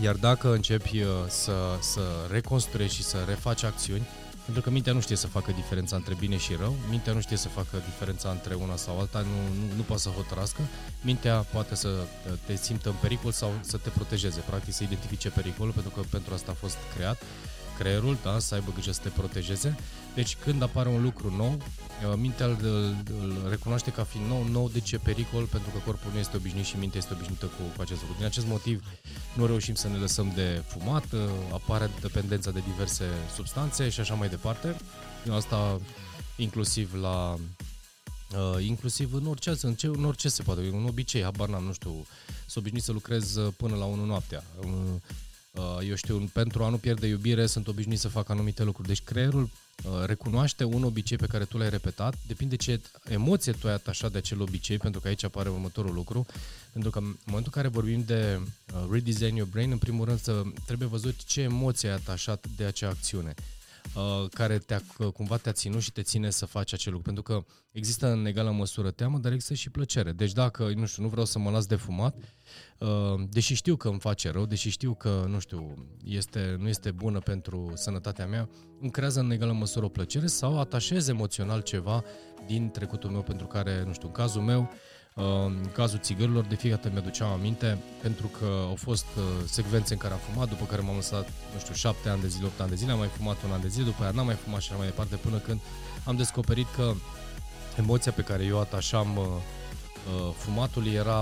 iar 0.01 0.15
dacă 0.15 0.53
începi 0.53 1.01
uh, 1.01 1.07
să, 1.27 1.53
să 1.81 2.01
reconstruiești 2.31 2.95
și 2.95 3.03
să 3.03 3.17
refaci 3.27 3.63
acțiuni, 3.63 4.07
pentru 4.45 4.62
că 4.63 4.69
mintea 4.69 4.93
nu 4.93 5.00
știe 5.00 5.15
să 5.15 5.27
facă 5.27 5.51
diferența 5.51 5.95
între 5.95 6.15
bine 6.19 6.38
și 6.38 6.55
rău, 6.59 6.75
mintea 6.89 7.13
nu 7.13 7.21
știe 7.21 7.38
să 7.38 7.47
facă 7.47 7.81
diferența 7.85 8.29
între 8.29 8.53
una 8.53 8.75
sau 8.75 9.00
alta, 9.00 9.19
nu, 9.19 9.55
nu, 9.59 9.75
nu 9.75 9.81
poate 9.81 10.01
să 10.01 10.09
hotărască, 10.09 10.62
mintea 11.01 11.35
poate 11.35 11.75
să 11.75 11.88
uh, 11.88 12.33
te 12.45 12.55
simtă 12.55 12.89
în 12.89 12.95
pericol 13.01 13.31
sau 13.31 13.51
să 13.62 13.77
te 13.77 13.89
protejeze, 13.89 14.39
practic 14.39 14.73
să 14.73 14.83
identifice 14.83 15.29
pericolul, 15.29 15.71
pentru 15.71 15.91
că 15.91 16.01
pentru 16.09 16.33
asta 16.33 16.51
a 16.51 16.59
fost 16.59 16.77
creat 16.95 17.21
creierul, 17.77 18.18
da, 18.24 18.39
să 18.39 18.53
aibă 18.53 18.72
grijă 18.74 18.92
să 18.92 19.00
te 19.03 19.10
protejeze. 19.10 19.77
Deci 20.15 20.36
când 20.36 20.62
apare 20.62 20.89
un 20.89 21.01
lucru 21.01 21.36
nou, 21.36 21.51
uh, 21.51 22.18
mintea 22.18 22.46
îl, 22.46 22.58
îl, 22.62 22.96
îl 23.20 23.50
recunoaște 23.50 23.92
ca 23.92 24.03
fiind 24.03 24.27
nou, 24.27 24.44
nou 24.51 24.70
de 24.70 24.80
ce 24.80 24.98
pericol, 24.98 25.44
pentru 25.46 25.70
că 25.70 25.77
corpul 25.86 26.12
nu 26.13 26.20
este 26.20 26.38
obișnuit 26.38 26.65
și 26.65 26.77
mintea 26.77 27.00
este 27.00 27.13
obișnuită 27.13 27.46
cu, 27.46 27.62
cu 27.75 27.82
acest 27.82 28.00
lucru. 28.00 28.15
Din 28.18 28.25
acest 28.25 28.48
motiv 28.48 28.84
nu 29.34 29.46
reușim 29.46 29.75
să 29.75 29.88
ne 29.88 29.98
lăsăm 29.98 30.32
de 30.36 30.63
fumat, 30.68 31.12
uh, 31.12 31.20
apare 31.53 31.89
dependența 32.01 32.51
de 32.51 32.63
diverse 32.72 33.06
substanțe 33.36 33.89
și 33.89 34.00
așa 34.00 34.13
mai 34.13 34.30
departe. 34.30 34.75
Asta 35.32 35.80
inclusiv 36.36 36.94
la 36.94 37.38
Uh, 38.34 38.65
inclusiv 38.65 39.13
în 39.13 39.25
orice, 39.27 39.53
în, 39.62 39.74
ce, 39.74 39.88
în 39.88 40.06
orice 40.06 40.30
se 40.30 40.44
poate, 40.44 40.70
un 40.74 40.86
obicei, 40.86 41.22
habar 41.22 41.50
n-am, 41.50 41.63
nu 41.63 41.74
știu, 41.74 42.06
să 42.46 42.60
obișnuit 42.60 42.84
să 42.84 42.92
lucrez 42.92 43.39
până 43.58 43.75
la 43.75 43.86
1 43.86 44.06
noaptea. 44.06 44.44
Uh, 44.60 44.65
Uh, 44.65 45.01
eu 45.88 45.95
știu, 45.95 46.29
pentru 46.33 46.63
a 46.63 46.69
nu 46.69 46.77
pierde 46.77 47.07
iubire, 47.07 47.45
sunt 47.45 47.67
obișnuit 47.67 48.00
să 48.00 48.07
fac 48.07 48.29
anumite 48.29 48.63
lucruri. 48.63 48.88
Deci 48.88 49.01
creierul 49.01 49.43
uh, 49.43 50.05
recunoaște 50.05 50.63
un 50.63 50.83
obicei 50.83 51.17
pe 51.17 51.25
care 51.25 51.45
tu 51.45 51.57
l-ai 51.57 51.69
repetat, 51.69 52.15
depinde 52.27 52.55
ce 52.55 52.79
emoție 53.03 53.51
tu 53.51 53.67
ai 53.67 53.74
atașat 53.74 54.12
de 54.12 54.17
acel 54.17 54.41
obicei, 54.41 54.77
pentru 54.77 55.01
că 55.01 55.07
aici 55.07 55.24
apare 55.24 55.50
următorul 55.50 55.93
lucru, 55.93 56.25
pentru 56.72 56.91
că 56.91 56.98
în 56.98 57.15
momentul 57.25 57.51
în 57.55 57.62
care 57.62 57.67
vorbim 57.67 58.03
de 58.05 58.39
uh, 58.39 58.88
redesign 58.91 59.36
your 59.36 59.50
brain, 59.50 59.72
în 59.72 59.77
primul 59.77 60.05
rând 60.05 60.19
să 60.19 60.43
trebuie 60.65 60.88
văzut 60.88 61.24
ce 61.24 61.41
emoție 61.41 61.89
ai 61.89 61.95
atașat 61.95 62.45
de 62.55 62.63
acea 62.63 62.89
acțiune. 62.89 63.33
Uh, 63.95 64.29
care 64.29 64.57
te-a, 64.57 64.81
cumva 65.13 65.38
te-a 65.38 65.51
ținut 65.51 65.81
și 65.81 65.91
te 65.91 66.01
ține 66.01 66.29
să 66.29 66.45
faci 66.45 66.73
acel 66.73 66.91
lucru. 66.91 67.12
Pentru 67.12 67.23
că 67.23 67.45
există 67.71 68.12
în 68.12 68.25
egală 68.25 68.51
măsură 68.51 68.91
teamă, 68.91 69.17
dar 69.17 69.31
există 69.31 69.53
și 69.53 69.69
plăcere. 69.69 70.12
Deci 70.12 70.31
dacă, 70.31 70.71
nu 70.75 70.85
știu, 70.85 71.03
nu 71.03 71.09
vreau 71.09 71.25
să 71.25 71.39
mă 71.39 71.50
las 71.50 71.65
de 71.65 71.75
fumat, 71.75 72.15
uh, 72.77 72.89
deși 73.29 73.53
știu 73.53 73.75
că 73.75 73.88
îmi 73.88 74.00
face 74.00 74.29
rău, 74.29 74.45
deși 74.45 74.69
știu 74.69 74.93
că, 74.93 75.25
nu 75.27 75.39
știu, 75.39 75.88
este, 76.03 76.55
nu 76.59 76.67
este 76.67 76.91
bună 76.91 77.19
pentru 77.19 77.71
sănătatea 77.75 78.25
mea, 78.25 78.50
îmi 78.81 78.91
creează 78.91 79.19
în 79.19 79.31
egală 79.31 79.51
măsură 79.51 79.85
o 79.85 79.89
plăcere 79.89 80.27
sau 80.27 80.59
atașez 80.59 81.07
emoțional 81.07 81.62
ceva 81.62 82.03
din 82.45 82.69
trecutul 82.69 83.09
meu 83.09 83.21
pentru 83.21 83.47
care, 83.47 83.83
nu 83.85 83.93
știu, 83.93 84.07
în 84.07 84.13
cazul 84.13 84.41
meu, 84.41 84.69
în 85.15 85.70
cazul 85.74 86.00
țigărilor, 86.00 86.43
de 86.43 86.55
fiecare 86.55 86.82
dată 86.82 86.93
mi-aduceam 86.93 87.32
aminte, 87.32 87.77
pentru 88.01 88.27
că 88.27 88.46
au 88.46 88.75
fost 88.75 89.05
uh, 89.17 89.24
secvențe 89.46 89.93
în 89.93 90.00
care 90.00 90.13
am 90.13 90.20
fumat, 90.32 90.50
după 90.50 90.65
care 90.65 90.82
m-am 90.82 90.96
lăsat, 90.96 91.29
nu 91.53 91.60
știu, 91.60 91.74
șapte 91.74 92.10
ani 92.10 92.22
de 92.22 92.27
zile, 92.27 92.46
opt 92.46 92.60
ani 92.60 92.70
de 92.70 92.75
zile, 92.75 92.91
am 92.91 92.98
mai 92.98 93.08
fumat 93.08 93.43
un 93.43 93.51
an 93.51 93.62
de 93.62 93.67
zile, 93.67 93.86
după 93.86 94.03
aia 94.03 94.12
n-am 94.12 94.25
mai 94.25 94.36
fumat 94.36 94.62
și 94.62 94.67
așa 94.70 94.77
mai 94.77 94.88
departe, 94.88 95.15
până 95.15 95.38
când 95.38 95.60
am 96.03 96.15
descoperit 96.15 96.67
că 96.75 96.93
emoția 97.77 98.12
pe 98.12 98.22
care 98.22 98.43
eu 98.43 98.60
atașam 98.60 99.17
uh, 99.17 99.24
uh, 99.24 100.34
fumatul 100.38 100.88
era 100.88 101.22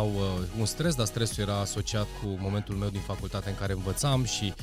un 0.60 0.65
stres, 0.65 0.95
dar 0.95 1.05
stresul 1.05 1.43
era 1.43 1.60
asociat 1.60 2.07
cu 2.21 2.38
momentul 2.39 2.75
meu 2.75 2.89
din 2.89 3.01
facultate 3.01 3.50
în 3.50 3.55
care 3.55 3.74
învățam 3.74 4.24
și 4.24 4.53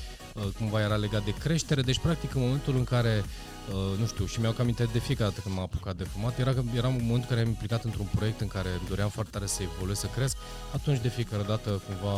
cumva 0.59 0.81
era 0.81 0.97
legat 0.97 1.25
de 1.25 1.35
creștere, 1.39 1.83
deci 1.83 1.99
practic 1.99 2.35
în 2.35 2.41
momentul 2.41 2.77
în 2.77 2.85
care 2.85 3.25
Uh, 3.73 3.99
nu 3.99 4.07
știu, 4.07 4.27
și 4.27 4.41
mi-au 4.41 4.53
cam 4.53 4.63
aminte 4.63 4.89
de 4.93 4.99
fiecare 4.99 5.29
dată 5.29 5.41
când 5.41 5.55
m-am 5.55 5.65
apucat 5.65 5.97
de 5.97 6.05
fumat, 6.05 6.39
era, 6.39 6.55
era 6.75 6.89
un 6.89 7.01
moment 7.03 7.23
în 7.23 7.29
care 7.29 7.41
am 7.41 7.47
implicat 7.47 7.85
într-un 7.85 8.09
proiect 8.15 8.41
în 8.41 8.49
care 8.49 8.69
doream 8.89 9.09
foarte 9.09 9.31
tare 9.31 9.47
să 9.47 9.63
evoluez, 9.63 9.99
să 9.99 10.07
cresc, 10.07 10.37
atunci 10.75 11.01
de 11.01 11.09
fiecare 11.09 11.43
dată 11.43 11.71
cumva, 11.87 12.17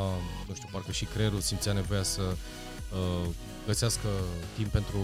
nu 0.49 0.54
știu, 0.54 0.69
parcă 0.73 0.92
și 0.92 1.04
creierul 1.04 1.40
simțea 1.40 1.73
nevoia 1.73 2.02
să 2.02 2.23
uh, 2.23 3.28
găsească 3.66 4.09
timp 4.57 4.69
pentru 4.69 4.99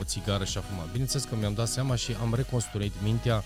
o 0.00 0.04
țigară 0.04 0.44
și 0.44 0.58
a 0.58 0.60
fumat. 0.60 0.90
Bineînțeles 0.90 1.24
că 1.24 1.36
mi-am 1.36 1.54
dat 1.54 1.68
seama 1.68 1.94
și 1.94 2.16
am 2.20 2.34
reconstruit 2.34 2.92
mintea 3.02 3.44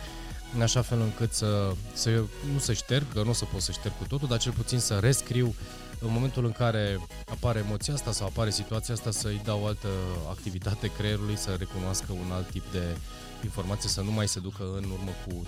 în 0.55 0.63
așa 0.63 0.83
fel 0.83 1.01
încât 1.01 1.33
să, 1.33 1.73
să 1.93 2.11
nu 2.53 2.59
să 2.59 2.73
șterg, 2.73 3.13
că 3.13 3.23
nu 3.23 3.31
o 3.31 3.33
să 3.33 3.45
pot 3.45 3.61
să 3.61 3.73
șterg 3.73 3.95
cu 3.99 4.05
totul, 4.05 4.29
dar 4.29 4.39
cel 4.39 4.53
puțin 4.53 4.79
să 4.79 4.99
rescriu 4.99 5.55
în 6.01 6.13
momentul 6.13 6.45
în 6.45 6.53
care 6.53 6.99
apare 7.25 7.59
emoția 7.59 7.95
asta 7.95 8.13
sau 8.13 8.27
apare 8.27 8.51
situația 8.51 8.95
asta 8.95 9.11
să-i 9.11 9.41
dau 9.45 9.63
o 9.63 9.67
altă 9.67 9.89
activitate 10.29 10.93
creierului, 10.93 11.37
să 11.37 11.55
recunoască 11.59 12.13
un 12.13 12.31
alt 12.31 12.51
tip 12.51 12.73
de 12.73 12.97
informație, 13.45 13.89
să 13.89 14.01
nu 14.01 14.11
mai 14.11 14.29
se 14.29 14.41
ducă 14.41 14.63
în 14.63 14.85
urmă 14.85 15.11
cu 15.27 15.47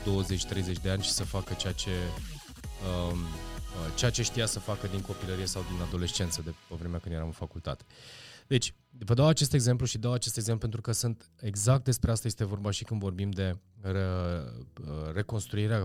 20-30 0.78 0.82
de 0.82 0.90
ani 0.90 1.02
și 1.02 1.10
să 1.10 1.24
facă 1.24 1.54
ceea 1.54 1.72
ce, 1.72 1.90
um, 3.10 3.18
ceea 3.94 4.10
ce 4.10 4.22
știa 4.22 4.46
să 4.46 4.58
facă 4.58 4.86
din 4.86 5.00
copilărie 5.00 5.46
sau 5.46 5.64
din 5.70 5.82
adolescență, 5.82 6.42
de 6.44 6.50
pe 6.68 6.74
vremea 6.78 6.98
când 6.98 7.14
eram 7.14 7.26
în 7.26 7.32
facultate. 7.32 7.84
Deci, 8.46 8.74
vă 8.98 9.14
dau 9.14 9.26
acest 9.26 9.52
exemplu 9.52 9.86
și 9.86 9.98
dau 9.98 10.12
acest 10.12 10.36
exemplu 10.36 10.60
pentru 10.60 10.80
că 10.80 10.92
sunt 10.92 11.30
exact 11.40 11.84
despre 11.84 12.10
asta 12.10 12.26
este 12.26 12.44
vorba 12.44 12.70
și 12.70 12.84
când 12.84 13.00
vorbim 13.00 13.30
de 13.30 13.58
reconstruirea 15.12 15.84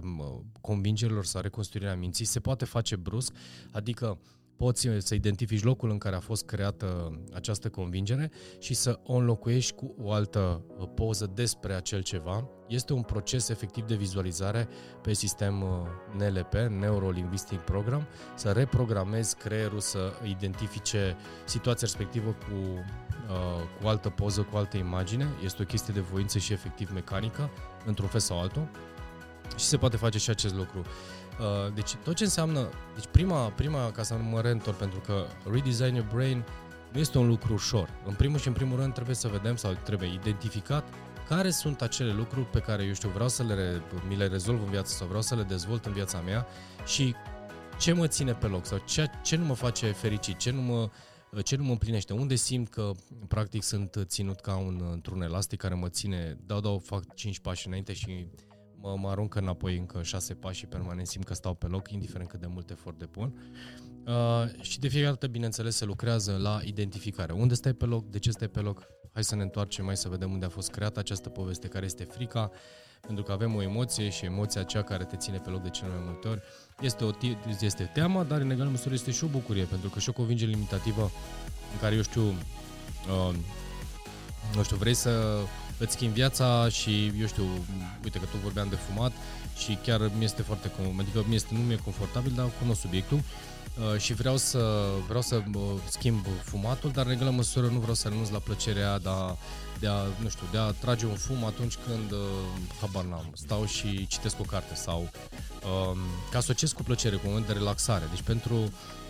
convingerilor 0.61 1.25
sau 1.25 1.41
reconstruirea 1.41 1.95
minții. 1.95 2.25
Se 2.25 2.39
poate 2.39 2.65
face 2.65 2.95
brusc, 2.95 3.33
adică 3.71 4.17
poți 4.63 4.89
să 4.97 5.15
identifici 5.15 5.63
locul 5.63 5.89
în 5.89 5.97
care 5.97 6.15
a 6.15 6.19
fost 6.19 6.45
creată 6.45 7.19
această 7.33 7.69
convingere 7.69 8.31
și 8.59 8.73
să 8.73 8.99
o 9.03 9.13
înlocuiești 9.13 9.73
cu 9.73 9.95
o 10.01 10.11
altă 10.11 10.61
uh, 10.77 10.87
poză 10.95 11.31
despre 11.33 11.73
acel 11.73 12.01
ceva. 12.01 12.49
Este 12.67 12.93
un 12.93 13.01
proces 13.01 13.49
efectiv 13.49 13.85
de 13.85 13.95
vizualizare 13.95 14.67
pe 15.01 15.13
sistem 15.13 15.61
uh, 15.61 16.27
NLP, 16.27 16.53
Neuro 16.53 17.09
Linguistic 17.09 17.59
Program, 17.59 18.07
să 18.35 18.51
reprogramezi 18.51 19.35
creierul 19.35 19.79
să 19.79 20.11
identifice 20.27 21.15
situația 21.45 21.87
respectivă 21.87 22.29
cu, 22.29 22.55
uh, 22.55 23.81
cu 23.81 23.87
altă 23.87 24.09
poză, 24.09 24.41
cu 24.51 24.57
altă 24.57 24.77
imagine. 24.77 25.27
Este 25.43 25.61
o 25.61 25.65
chestie 25.65 25.93
de 25.93 25.99
voință 25.99 26.37
și 26.37 26.53
efectiv 26.53 26.91
mecanică, 26.93 27.49
într-un 27.85 28.07
fel 28.07 28.19
sau 28.19 28.39
altul. 28.39 28.69
Și 29.57 29.65
se 29.65 29.77
poate 29.77 29.97
face 29.97 30.17
și 30.17 30.29
acest 30.29 30.55
lucru. 30.55 30.83
Uh, 31.39 31.73
deci 31.73 31.95
tot 31.95 32.15
ce 32.15 32.23
înseamnă, 32.23 32.69
deci 32.95 33.05
prima, 33.11 33.49
prima 33.49 33.91
ca 33.91 34.03
să 34.03 34.15
mă 34.31 34.41
reîntorc, 34.41 34.77
pentru 34.77 34.99
că 34.99 35.25
redesign 35.51 35.95
your 35.95 36.07
brain 36.13 36.43
nu 36.91 36.99
este 36.99 37.17
un 37.17 37.27
lucru 37.27 37.53
ușor. 37.53 37.89
În 38.05 38.13
primul 38.13 38.39
și 38.39 38.47
în 38.47 38.53
primul 38.53 38.79
rând 38.79 38.93
trebuie 38.93 39.15
să 39.15 39.27
vedem 39.27 39.55
sau 39.55 39.77
trebuie 39.83 40.13
identificat 40.13 40.93
care 41.27 41.49
sunt 41.49 41.81
acele 41.81 42.11
lucruri 42.11 42.45
pe 42.45 42.59
care, 42.59 42.83
eu 42.83 42.93
știu, 42.93 43.09
vreau 43.09 43.29
să 43.29 43.43
le, 43.43 43.81
mi 44.07 44.15
le 44.15 44.27
rezolv 44.27 44.61
în 44.61 44.69
viață 44.69 44.95
sau 44.95 45.07
vreau 45.07 45.21
să 45.21 45.35
le 45.35 45.43
dezvolt 45.43 45.85
în 45.85 45.93
viața 45.93 46.19
mea 46.19 46.47
și 46.85 47.15
ce 47.79 47.93
mă 47.93 48.07
ține 48.07 48.33
pe 48.33 48.47
loc 48.47 48.65
sau 48.65 48.77
ce, 48.85 49.09
ce 49.23 49.35
nu 49.35 49.45
mă 49.45 49.53
face 49.53 49.91
fericit, 49.91 50.37
ce 50.37 50.51
nu 50.51 50.61
mă, 50.61 50.89
ce 51.43 51.55
nu 51.55 51.63
mă 51.63 51.71
împlinește, 51.71 52.13
unde 52.13 52.35
simt 52.35 52.69
că 52.69 52.91
practic 53.27 53.63
sunt 53.63 53.97
ținut 54.03 54.39
ca 54.39 54.55
un, 54.55 54.89
într-un 54.91 55.21
elastic 55.21 55.59
care 55.59 55.73
mă 55.73 55.89
ține, 55.89 56.37
dau, 56.45 56.59
dau, 56.59 56.77
fac 56.77 57.13
5 57.13 57.39
pași 57.39 57.67
înainte 57.67 57.93
și 57.93 58.27
mă, 58.83 58.95
mă 58.97 59.09
aruncă 59.09 59.39
înapoi 59.39 59.77
încă 59.77 60.01
șase 60.03 60.33
pași 60.33 60.59
și 60.59 60.65
permanent 60.65 61.07
simt 61.07 61.25
că 61.25 61.33
stau 61.33 61.53
pe 61.53 61.67
loc, 61.67 61.91
indiferent 61.91 62.29
cât 62.29 62.39
de 62.39 62.47
mult 62.47 62.69
efort 62.69 62.99
depun. 62.99 63.33
Uh, 64.05 64.61
și 64.61 64.79
de 64.79 64.87
fiecare 64.87 65.11
dată, 65.11 65.27
bineînțeles, 65.27 65.75
se 65.75 65.85
lucrează 65.85 66.37
la 66.41 66.59
identificare. 66.63 67.33
Unde 67.33 67.53
stai 67.53 67.73
pe 67.73 67.85
loc? 67.85 68.09
De 68.09 68.19
ce 68.19 68.31
stai 68.31 68.47
pe 68.47 68.59
loc? 68.59 68.87
Hai 69.13 69.23
să 69.23 69.35
ne 69.35 69.41
întoarcem 69.41 69.85
mai 69.85 69.97
să 69.97 70.09
vedem 70.09 70.31
unde 70.31 70.45
a 70.45 70.49
fost 70.49 70.71
creată 70.71 70.99
această 70.99 71.29
poveste, 71.29 71.67
care 71.67 71.85
este 71.85 72.03
frica, 72.03 72.51
pentru 73.01 73.23
că 73.23 73.31
avem 73.31 73.55
o 73.55 73.61
emoție 73.61 74.09
și 74.09 74.25
emoția 74.25 74.61
aceea 74.61 74.83
care 74.83 75.03
te 75.03 75.15
ține 75.15 75.37
pe 75.37 75.49
loc 75.49 75.61
de 75.61 75.69
cele 75.69 75.89
mai 75.89 76.01
multe 76.05 76.27
ori 76.27 76.41
este, 76.79 77.03
o, 77.03 77.11
este 77.61 77.83
teama, 77.93 78.23
dar 78.23 78.41
în 78.41 78.49
egală 78.49 78.69
măsură 78.69 78.93
este 78.93 79.11
și 79.11 79.23
o 79.23 79.27
bucurie, 79.27 79.63
pentru 79.63 79.89
că 79.89 79.99
și 79.99 80.09
o 80.09 80.13
convingere 80.13 80.51
limitativă 80.51 81.11
în 81.71 81.79
care, 81.79 81.95
eu 81.95 82.01
știu, 82.01 82.21
uh, 82.21 83.35
nu 84.55 84.63
știu, 84.63 84.77
vrei 84.77 84.93
să 84.93 85.39
îți 85.77 85.93
schimbi 85.93 86.13
viața 86.13 86.69
și, 86.69 87.11
eu 87.19 87.27
știu, 87.27 87.43
uite 88.03 88.19
că 88.19 88.25
tu 88.25 88.37
vorbeam 88.43 88.67
de 88.69 88.75
fumat 88.75 89.11
și 89.57 89.77
chiar 89.83 90.11
mi 90.17 90.23
este 90.23 90.41
foarte, 90.41 90.71
adică 90.99 91.23
mi 91.27 91.35
este, 91.35 91.53
nu 91.53 91.59
mi-e 91.59 91.75
confortabil, 91.75 92.31
dar 92.35 92.45
cunosc 92.59 92.79
subiectul 92.79 93.17
uh, 93.17 93.99
și 93.99 94.13
vreau 94.13 94.37
să, 94.37 94.89
vreau 95.07 95.21
să 95.21 95.41
uh, 95.53 95.61
schimb 95.89 96.25
fumatul, 96.43 96.91
dar 96.91 97.05
în 97.05 97.11
egală 97.11 97.29
măsură 97.29 97.67
nu 97.67 97.79
vreau 97.79 97.93
să 97.93 98.07
renunț 98.07 98.29
la 98.29 98.39
plăcerea 98.39 98.99
de 98.99 99.09
a, 99.09 99.35
de 99.79 99.87
a, 99.87 99.97
nu 100.21 100.29
știu, 100.29 100.45
de 100.51 100.57
a 100.57 100.71
trage 100.71 101.05
un 101.05 101.15
fum 101.15 101.45
atunci 101.45 101.75
când, 101.87 102.11
uh, 102.11 102.19
habar 102.81 103.03
n-am, 103.03 103.31
stau 103.33 103.65
și 103.65 104.07
citesc 104.07 104.39
o 104.39 104.43
carte 104.43 104.75
sau 104.75 105.09
uh, 105.63 105.97
că 106.31 106.37
asociez 106.37 106.71
cu 106.71 106.83
plăcere, 106.83 107.15
cu 107.15 107.21
un 107.23 107.29
moment 107.29 107.47
de 107.47 107.53
relaxare. 107.53 108.03
Deci 108.11 108.21
pentru 108.21 108.55
Uh, 108.55 109.02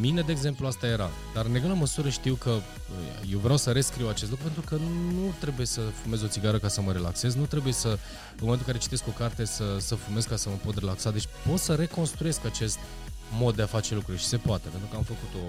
mine, 0.00 0.20
de 0.20 0.32
exemplu, 0.32 0.66
asta 0.66 0.86
era. 0.86 1.10
Dar 1.34 1.44
în 1.46 1.54
egală 1.54 1.74
măsură 1.74 2.08
știu 2.08 2.34
că 2.34 2.50
uh, 2.50 3.30
eu 3.32 3.38
vreau 3.38 3.56
să 3.56 3.70
rescriu 3.70 4.08
acest 4.08 4.30
lucru 4.30 4.44
pentru 4.44 4.62
că 4.68 4.74
nu 5.14 5.34
trebuie 5.40 5.66
să 5.66 5.80
fumez 5.80 6.22
o 6.22 6.26
țigară 6.26 6.58
ca 6.58 6.68
să 6.68 6.80
mă 6.80 6.92
relaxez, 6.92 7.34
nu 7.34 7.46
trebuie 7.46 7.72
să, 7.72 7.88
în 7.88 8.40
momentul 8.40 8.64
în 8.66 8.72
care 8.72 8.78
citesc 8.78 9.06
o 9.06 9.10
carte, 9.10 9.44
să, 9.44 9.64
să 9.78 9.94
fumez 9.94 10.24
ca 10.24 10.36
să 10.36 10.48
mă 10.48 10.54
pot 10.64 10.78
relaxa. 10.78 11.10
Deci 11.10 11.28
pot 11.46 11.58
să 11.58 11.74
reconstruiesc 11.74 12.44
acest 12.44 12.78
mod 13.30 13.56
de 13.56 13.62
a 13.62 13.66
face 13.66 13.94
lucruri 13.94 14.18
și 14.18 14.24
se 14.24 14.36
poate, 14.36 14.68
pentru 14.68 14.88
că 14.90 14.96
am 14.96 15.02
făcut-o 15.02 15.44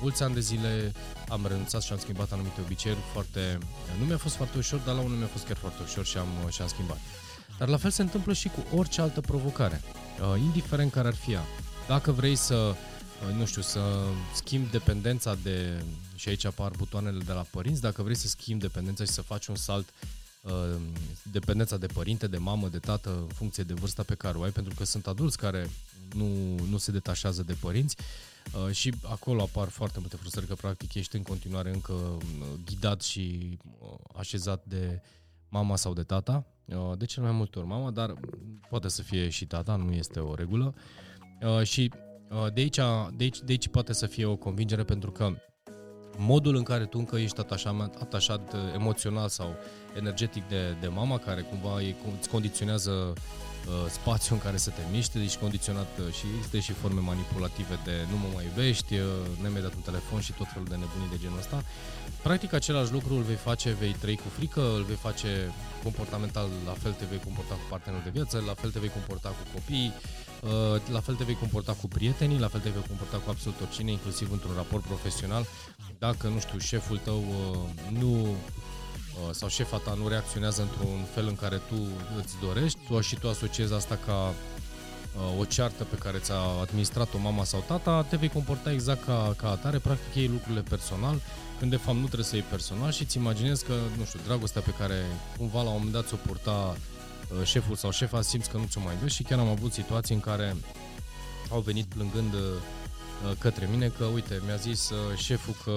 mulți 0.00 0.22
ani 0.22 0.34
de 0.34 0.40
zile, 0.40 0.92
am 1.28 1.46
renunțat 1.48 1.82
și 1.82 1.92
am 1.92 1.98
schimbat 1.98 2.32
anumite 2.32 2.60
obiceiuri 2.60 3.00
foarte... 3.12 3.58
Nu 3.98 4.04
mi-a 4.04 4.16
fost 4.16 4.34
foarte 4.34 4.58
ușor, 4.58 4.80
dar 4.84 4.94
la 4.94 5.00
unul 5.00 5.16
mi-a 5.16 5.26
fost 5.26 5.44
chiar 5.46 5.56
foarte 5.56 5.78
ușor 5.82 6.04
și 6.04 6.16
am, 6.16 6.28
și 6.50 6.62
am 6.62 6.68
schimbat. 6.68 6.98
Dar 7.58 7.68
la 7.68 7.76
fel 7.76 7.90
se 7.90 8.02
întâmplă 8.02 8.32
și 8.32 8.48
cu 8.48 8.76
orice 8.76 9.00
altă 9.00 9.20
provocare, 9.20 9.80
uh, 9.84 10.40
indiferent 10.40 10.92
care 10.92 11.08
ar 11.08 11.14
fi 11.14 11.32
ea. 11.32 11.44
Dacă 11.88 12.12
vrei 12.12 12.36
să 12.36 12.74
nu 13.36 13.44
știu, 13.44 13.62
să 13.62 13.80
schimbi 14.34 14.70
dependența 14.70 15.34
de, 15.42 15.84
și 16.14 16.28
aici 16.28 16.44
apar 16.44 16.70
butoanele 16.76 17.24
de 17.24 17.32
la 17.32 17.46
părinți, 17.50 17.80
dacă 17.80 18.02
vrei 18.02 18.14
să 18.16 18.28
schimbi 18.28 18.62
dependența 18.62 19.04
și 19.04 19.10
să 19.10 19.22
faci 19.22 19.46
un 19.46 19.56
salt 19.56 19.88
uh, 20.42 20.80
dependența 21.32 21.76
de 21.76 21.86
părinte, 21.86 22.26
de 22.26 22.38
mamă, 22.38 22.68
de 22.68 22.78
tată, 22.78 23.10
în 23.10 23.26
funcție 23.26 23.62
de 23.62 23.74
vârsta 23.74 24.02
pe 24.02 24.14
care 24.14 24.38
o 24.38 24.42
ai, 24.42 24.50
pentru 24.50 24.74
că 24.74 24.84
sunt 24.84 25.06
adulți 25.06 25.38
care 25.38 25.70
nu, 26.14 26.58
nu 26.70 26.76
se 26.76 26.90
detașează 26.90 27.42
de 27.42 27.56
părinți 27.60 27.96
uh, 28.66 28.74
și 28.74 28.94
acolo 29.02 29.42
apar 29.42 29.68
foarte 29.68 29.98
multe 29.98 30.16
frustrări, 30.16 30.46
că 30.46 30.54
practic 30.54 30.94
ești 30.94 31.16
în 31.16 31.22
continuare 31.22 31.72
încă 31.72 31.92
uh, 31.92 32.46
ghidat 32.64 33.02
și 33.02 33.58
așezat 34.16 34.64
de 34.64 35.00
mama 35.48 35.76
sau 35.76 35.92
de 35.92 36.02
tata, 36.02 36.46
de 36.96 37.04
cel 37.04 37.22
mai 37.22 37.32
multe 37.32 37.58
ori 37.58 37.68
mama, 37.68 37.90
dar 37.90 38.14
poate 38.68 38.88
să 38.88 39.02
fie 39.02 39.28
și 39.28 39.46
tata, 39.46 39.76
nu 39.76 39.92
este 39.92 40.20
o 40.20 40.34
regulă. 40.34 40.74
Și 41.62 41.90
Uh, 41.92 42.05
de 42.28 42.60
aici, 42.60 42.76
de, 43.16 43.24
aici, 43.24 43.38
de 43.38 43.52
aici 43.52 43.68
poate 43.68 43.92
să 43.92 44.06
fie 44.06 44.24
o 44.24 44.36
convingere 44.36 44.84
pentru 44.84 45.10
că 45.10 45.34
modul 46.16 46.56
în 46.56 46.62
care 46.62 46.84
tu 46.84 46.98
încă 46.98 47.16
ești 47.16 47.40
atașat, 47.40 47.96
atașat 48.00 48.52
uh, 48.52 48.60
emoțional 48.74 49.28
sau 49.28 49.54
energetic 49.96 50.48
de, 50.48 50.76
de 50.80 50.88
mama, 50.88 51.18
care 51.18 51.40
cumva 51.40 51.78
îți 52.18 52.28
condiționează 52.28 53.12
uh, 53.66 53.90
spațiul 53.98 54.36
în 54.36 54.42
care 54.46 54.56
să 54.56 54.70
te 54.70 54.82
miște, 54.90 55.18
deci 55.18 55.36
condiționat 55.36 55.90
uh, 55.98 56.14
și 56.18 56.26
există 56.36 56.58
și 56.58 56.72
forme 56.72 57.00
manipulative 57.00 57.78
de 57.84 57.94
nu 58.10 58.16
mă 58.16 58.28
mai 58.34 58.44
iubești, 58.44 58.94
uh, 58.94 59.08
nu 59.42 59.48
mi 59.48 59.60
dat 59.60 59.74
un 59.74 59.84
telefon 59.90 60.20
și 60.20 60.32
tot 60.32 60.48
felul 60.52 60.68
de 60.68 60.76
nebunii 60.82 61.12
de 61.14 61.18
genul 61.22 61.38
ăsta. 61.38 61.64
Practic 62.22 62.52
același 62.52 62.92
lucru 62.92 63.14
îl 63.14 63.22
vei 63.22 63.40
face, 63.48 63.76
vei 63.82 63.94
trăi 64.02 64.16
cu 64.16 64.28
frică, 64.36 64.62
îl 64.76 64.82
vei 64.82 65.00
face 65.08 65.30
comportamental, 65.82 66.48
la 66.70 66.74
fel 66.82 66.92
te 66.92 67.04
vei 67.10 67.20
comporta 67.26 67.54
cu 67.54 67.66
partenerul 67.68 68.04
de 68.04 68.16
viață, 68.18 68.42
la 68.46 68.54
fel 68.60 68.70
te 68.70 68.78
vei 68.78 68.92
comporta 68.98 69.28
cu 69.28 69.44
copiii, 69.54 69.92
Uh, 70.42 70.80
la 70.92 71.00
fel 71.00 71.14
te 71.14 71.24
vei 71.24 71.34
comporta 71.34 71.72
cu 71.72 71.86
prietenii, 71.88 72.38
la 72.38 72.48
fel 72.48 72.60
te 72.60 72.68
vei 72.68 72.82
comporta 72.86 73.16
cu 73.16 73.30
absolut 73.30 73.60
oricine, 73.60 73.90
inclusiv 73.90 74.32
într-un 74.32 74.54
raport 74.54 74.82
profesional. 74.82 75.46
Dacă, 75.98 76.28
nu 76.28 76.38
știu, 76.38 76.58
șeful 76.58 76.98
tău 76.98 77.18
uh, 77.18 77.98
nu 77.98 78.20
uh, 78.20 78.28
sau 79.30 79.48
șefa 79.48 79.76
ta 79.76 79.94
nu 79.94 80.08
reacționează 80.08 80.62
într-un 80.62 81.04
fel 81.14 81.26
în 81.26 81.36
care 81.36 81.56
tu 81.56 81.76
îți 82.22 82.34
dorești, 82.42 82.78
tu 82.88 83.00
și 83.00 83.16
tu 83.16 83.28
asociezi 83.28 83.74
asta 83.74 83.98
ca 84.06 84.34
o 85.38 85.44
ceartă 85.44 85.84
pe 85.84 85.96
care 85.96 86.18
ți-a 86.18 86.40
administrat-o 86.60 87.18
mama 87.18 87.44
sau 87.44 87.64
tata, 87.66 88.02
te 88.02 88.16
vei 88.16 88.28
comporta 88.28 88.72
exact 88.72 89.04
ca, 89.04 89.34
ca 89.36 89.50
atare, 89.50 89.78
practic 89.78 90.14
iei 90.14 90.28
lucrurile 90.28 90.60
personal, 90.60 91.20
când 91.58 91.70
de 91.70 91.76
fapt 91.76 91.96
nu 91.96 92.04
trebuie 92.04 92.24
să 92.24 92.36
iei 92.36 92.44
personal 92.50 92.90
și 92.90 93.02
îți 93.02 93.16
imaginezi 93.16 93.64
că, 93.64 93.74
nu 93.98 94.04
știu, 94.04 94.20
dragostea 94.24 94.62
pe 94.62 94.74
care 94.78 94.94
cumva 95.36 95.62
la 95.62 95.68
un 95.68 95.74
moment 95.76 95.92
dat 95.92 96.06
ți-o 96.06 96.16
purta 96.16 96.76
Uh, 97.30 97.44
șeful 97.44 97.76
sau 97.76 97.90
șefa 97.90 98.22
simți 98.22 98.50
că 98.50 98.56
nu 98.56 98.64
ți-o 98.68 98.80
mai 98.80 98.94
dă 99.00 99.08
și 99.08 99.22
chiar 99.22 99.38
am 99.38 99.48
avut 99.48 99.72
situații 99.72 100.14
în 100.14 100.20
care 100.20 100.56
au 101.50 101.60
venit 101.60 101.84
plângând 101.84 102.34
uh, 102.34 102.40
către 103.38 103.68
mine 103.70 103.88
că, 103.88 104.04
uite, 104.04 104.40
mi-a 104.44 104.56
zis 104.56 104.90
uh, 104.90 105.18
șeful 105.18 105.54
că 105.64 105.72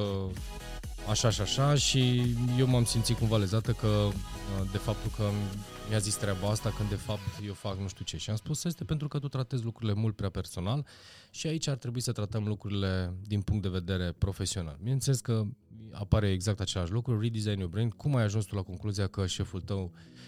așa 1.10 1.30
și 1.30 1.42
așa 1.42 1.76
și 1.76 2.36
eu 2.58 2.68
m-am 2.68 2.84
simțit 2.84 3.18
cumva 3.18 3.38
lezată 3.38 3.72
că 3.72 4.10
de 4.72 4.78
faptul 4.78 5.12
că 5.18 5.24
mi-a 5.90 5.98
zis 5.98 6.16
treaba 6.16 6.50
asta 6.50 6.74
când 6.78 6.90
de 6.90 6.96
fapt 6.96 7.22
eu 7.46 7.54
fac 7.54 7.80
nu 7.80 7.88
știu 7.88 8.06
ce 8.06 8.18
și 8.18 8.30
am 8.30 8.36
spus 8.36 8.64
este 8.64 8.84
pentru 8.84 9.08
că 9.08 9.20
tu 9.20 9.28
tratezi 9.28 9.64
lucrurile 9.64 9.94
mult 10.00 10.16
prea 10.16 10.30
personal 10.30 10.86
și 11.32 11.48
aici 11.48 11.68
ar 11.68 11.78
trebui 11.78 12.02
să 12.02 12.12
tratăm 12.12 12.48
lucrurile 12.48 13.14
din 13.28 13.42
punct 13.42 13.62
de 13.62 13.70
vedere 13.70 14.16
profesional. 14.18 14.78
Bineînțeles 14.82 15.20
că 15.20 15.44
apare 15.92 16.32
exact 16.32 16.60
același 16.60 16.92
lucru, 16.92 17.20
redesign 17.20 17.60
your 17.60 17.70
brain, 17.70 17.90
cum 17.90 18.16
ai 18.16 18.24
ajuns 18.24 18.46
tu 18.46 18.56
la 18.56 18.62
concluzia 18.62 19.08
că 19.08 19.28
șeful 19.28 19.62
tău 19.62 19.92
uh, 19.94 20.19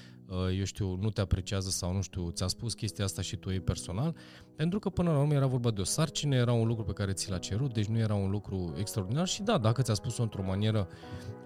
eu 0.58 0.64
știu, 0.64 0.96
nu 0.96 1.10
te 1.10 1.22
apreciază 1.22 1.70
sau 1.70 1.94
nu 1.94 2.02
știu, 2.02 2.30
ți-a 2.30 2.48
spus 2.48 2.74
chestia 2.74 3.06
asta 3.06 3.22
și 3.22 3.36
tu 3.36 3.52
e 3.52 3.60
personal, 3.60 4.16
pentru 4.56 4.80
că 4.80 4.90
până 4.90 5.12
la 5.12 5.20
urmă 5.20 5.34
era 5.34 5.46
vorba 5.46 5.72
de 5.72 5.82
o 5.82 5.84
sarcină, 5.84 6.36
era 6.36 6.52
un 6.52 6.68
lucru 6.68 6.84
pe 6.84 6.94
care 6.94 7.12
ți 7.12 7.30
l-a 7.30 7.38
cerut, 7.38 7.74
deci 7.74 7.86
nu 7.86 7.98
era 7.98 8.14
un 8.14 8.30
lucru 8.30 8.74
extraordinar 8.78 9.28
și 9.28 9.42
da, 9.42 9.58
dacă 9.58 9.82
ți-a 9.82 9.94
spus-o 9.94 10.22
într-o 10.22 10.44
manieră 10.44 10.88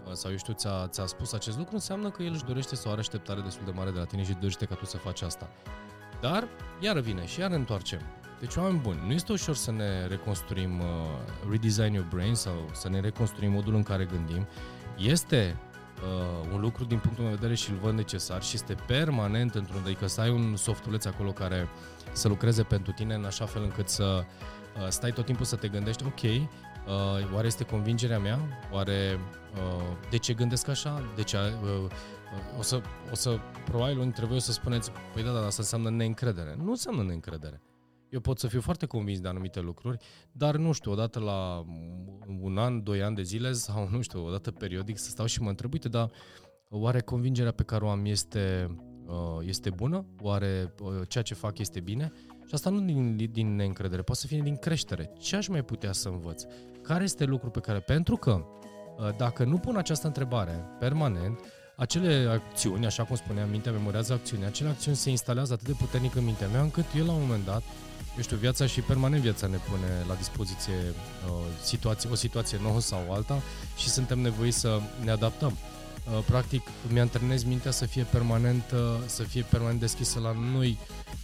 uh, 0.06 0.12
sau 0.14 0.32
eu 0.32 0.38
știu, 0.38 0.54
ți-a, 0.54 0.88
ți-a 0.88 1.06
spus 1.06 1.34
acest 1.34 1.58
lucru, 1.58 1.74
înseamnă 1.74 2.10
că 2.10 2.24
el 2.24 2.32
își 2.34 2.46
dorește 2.46 2.76
să 2.76 2.88
o 2.88 2.92
are 2.92 3.00
așteptare 3.00 3.42
destul 3.42 3.66
de 3.66 3.72
mare 3.72 3.92
de 3.92 4.00
la 4.00 4.06
tine 4.06 4.24
și 4.24 4.34
dorește 4.34 4.66
ca 4.66 4.76
tu 4.76 4.86
să 4.86 4.98
faci 4.98 5.22
asta. 5.22 5.50
Dar, 6.22 6.48
iară 6.80 7.00
vine 7.00 7.26
și 7.26 7.40
iar 7.40 7.52
întoarcem. 7.52 8.00
Deci, 8.40 8.56
oameni 8.56 8.80
buni, 8.80 9.00
nu 9.06 9.14
este 9.14 9.32
ușor 9.32 9.56
să 9.56 9.72
ne 9.72 10.08
reconstruim, 10.08 10.80
uh, 10.80 10.86
redesign 11.50 11.94
your 11.94 12.08
brain 12.14 12.34
sau 12.34 12.70
să 12.74 12.90
ne 12.90 13.00
reconstruim 13.00 13.52
modul 13.52 13.76
în 13.76 13.84
care 13.84 14.06
gândim. 14.06 14.48
Este 14.98 15.58
uh, 16.04 16.50
un 16.54 16.60
lucru 16.60 16.84
din 16.84 17.00
punctul 17.00 17.24
meu 17.24 17.34
de 17.34 17.40
vedere 17.40 17.56
și 17.56 17.72
îl 17.72 17.78
văd 17.78 17.94
necesar 17.94 18.44
și 18.44 18.56
este 18.56 18.76
permanent 18.88 19.56
într-un, 19.56 19.82
adică 19.84 20.08
să 20.08 20.22
ai 20.22 20.30
un 20.30 20.56
softuleț 20.56 21.06
acolo 21.06 21.32
care 21.32 21.70
să 22.12 22.28
lucreze 22.28 22.64
pentru 22.64 22.92
tine 22.92 23.14
în 23.14 23.26
așa 23.26 23.46
fel 23.46 23.64
încât 23.64 23.90
să 23.90 24.24
uh, 24.24 24.88
stai 24.90 25.12
tot 25.12 25.26
timpul 25.26 25.46
să 25.46 25.56
te 25.56 25.68
gândești, 25.68 26.04
ok, 26.06 26.22
uh, 26.22 27.34
oare 27.34 27.48
este 27.48 27.64
convingerea 27.64 28.20
mea? 28.20 28.40
Oare 28.72 29.20
uh, 29.54 29.98
de 30.10 30.18
ce 30.18 30.34
gândesc 30.34 30.68
așa? 30.68 31.02
De 31.16 31.24
ce, 31.24 31.38
uh, 31.38 31.70
uh, 31.80 32.58
o, 32.58 32.62
să, 32.62 32.82
o 33.12 33.16
să, 33.16 33.40
probabil 33.66 34.00
unii 34.00 34.12
trebuie 34.12 34.40
să 34.40 34.52
spuneți, 34.52 34.92
păi 35.14 35.24
da, 35.24 35.32
da, 35.32 35.46
asta 35.46 35.62
înseamnă 35.62 35.90
neîncredere. 35.90 36.56
Nu 36.64 36.70
înseamnă 36.70 37.04
neîncredere. 37.04 37.62
Eu 38.16 38.22
pot 38.22 38.40
să 38.40 38.48
fiu 38.48 38.62
foarte 38.62 38.86
convins 38.86 39.20
de 39.20 39.28
anumite 39.28 39.60
lucruri, 39.60 39.98
dar 40.32 40.56
nu 40.56 40.72
știu, 40.72 40.92
odată 40.92 41.20
la 41.20 41.66
un 42.42 42.58
an, 42.58 42.84
doi 42.84 43.04
ani 43.04 43.16
de 43.16 43.22
zile 43.22 43.52
sau 43.52 43.88
nu 43.92 44.02
știu, 44.02 44.26
odată 44.26 44.52
periodic 44.52 44.98
să 44.98 45.10
stau 45.10 45.26
și 45.26 45.42
mă 45.42 45.50
întreb, 45.50 45.74
uite, 45.74 45.90
dar 45.90 46.12
oare 46.70 47.02
convingerea 47.02 47.52
pe 47.52 47.64
care 47.64 47.84
o 47.84 47.90
am 47.90 48.06
este, 48.06 48.76
uh, 49.06 49.48
este 49.48 49.70
bună? 49.70 50.06
Oare 50.22 50.74
uh, 50.82 51.02
ceea 51.08 51.24
ce 51.24 51.34
fac 51.34 51.58
este 51.58 51.80
bine? 51.80 52.12
Și 52.46 52.54
asta 52.54 52.70
nu 52.70 52.80
din, 52.80 53.30
din 53.32 53.56
neîncredere, 53.56 54.02
poate 54.02 54.22
să 54.22 54.28
fie 54.28 54.42
din 54.42 54.56
creștere. 54.56 55.14
Ce 55.20 55.36
aș 55.36 55.48
mai 55.48 55.64
putea 55.64 55.92
să 55.92 56.10
învăț? 56.10 56.44
Care 56.82 57.04
este 57.04 57.26
lucru 57.26 57.50
pe 57.50 57.60
care, 57.60 57.80
pentru 57.80 58.16
că 58.16 58.46
uh, 58.98 59.16
dacă 59.18 59.44
nu 59.44 59.58
pun 59.58 59.76
această 59.76 60.08
întrebare 60.08 60.66
permanent, 60.80 61.40
acele 61.76 62.30
acțiuni, 62.32 62.86
așa 62.86 63.04
cum 63.04 63.16
spuneam, 63.16 63.50
mintea 63.50 63.72
memorează 63.72 64.14
acțiuni, 64.14 64.46
acele 64.46 64.70
acțiuni 64.70 64.98
se 64.98 65.10
instalează 65.10 65.54
atât 65.54 65.68
de 65.68 65.74
puternic 65.80 66.16
în 66.16 66.24
mintea 66.24 66.48
mea 66.48 66.62
încât 66.62 66.86
eu 66.98 67.06
la 67.06 67.12
un 67.12 67.22
moment 67.22 67.46
dat 67.46 67.64
eu 68.16 68.22
știu, 68.22 68.38
viața 68.38 68.66
și 68.66 68.82
permanent 68.82 69.22
viața 69.22 69.48
ne 69.48 69.58
pune 69.70 70.06
la 70.08 70.14
dispoziție 70.14 70.74
uh, 70.74 71.32
situație, 71.64 72.10
o 72.12 72.16
situație 72.16 72.60
nouă 72.62 72.80
sau 72.80 73.12
alta 73.12 73.42
și 73.78 73.90
suntem 73.90 74.20
nevoiți 74.20 74.60
să 74.60 74.80
ne 75.04 75.12
adaptăm. 75.12 75.58
Uh, 76.12 76.24
practic, 76.26 76.62
mi 76.88 77.00
antrenez 77.00 77.44
mintea 77.44 77.72
să 77.72 77.86
fie 77.86 78.04
permanent, 78.04 78.72
uh, 78.74 78.80
să 79.06 79.24
fie 79.24 79.46
permanent 79.50 79.80
deschisă 79.80 80.20
la 80.20 80.36
noi 80.52 80.78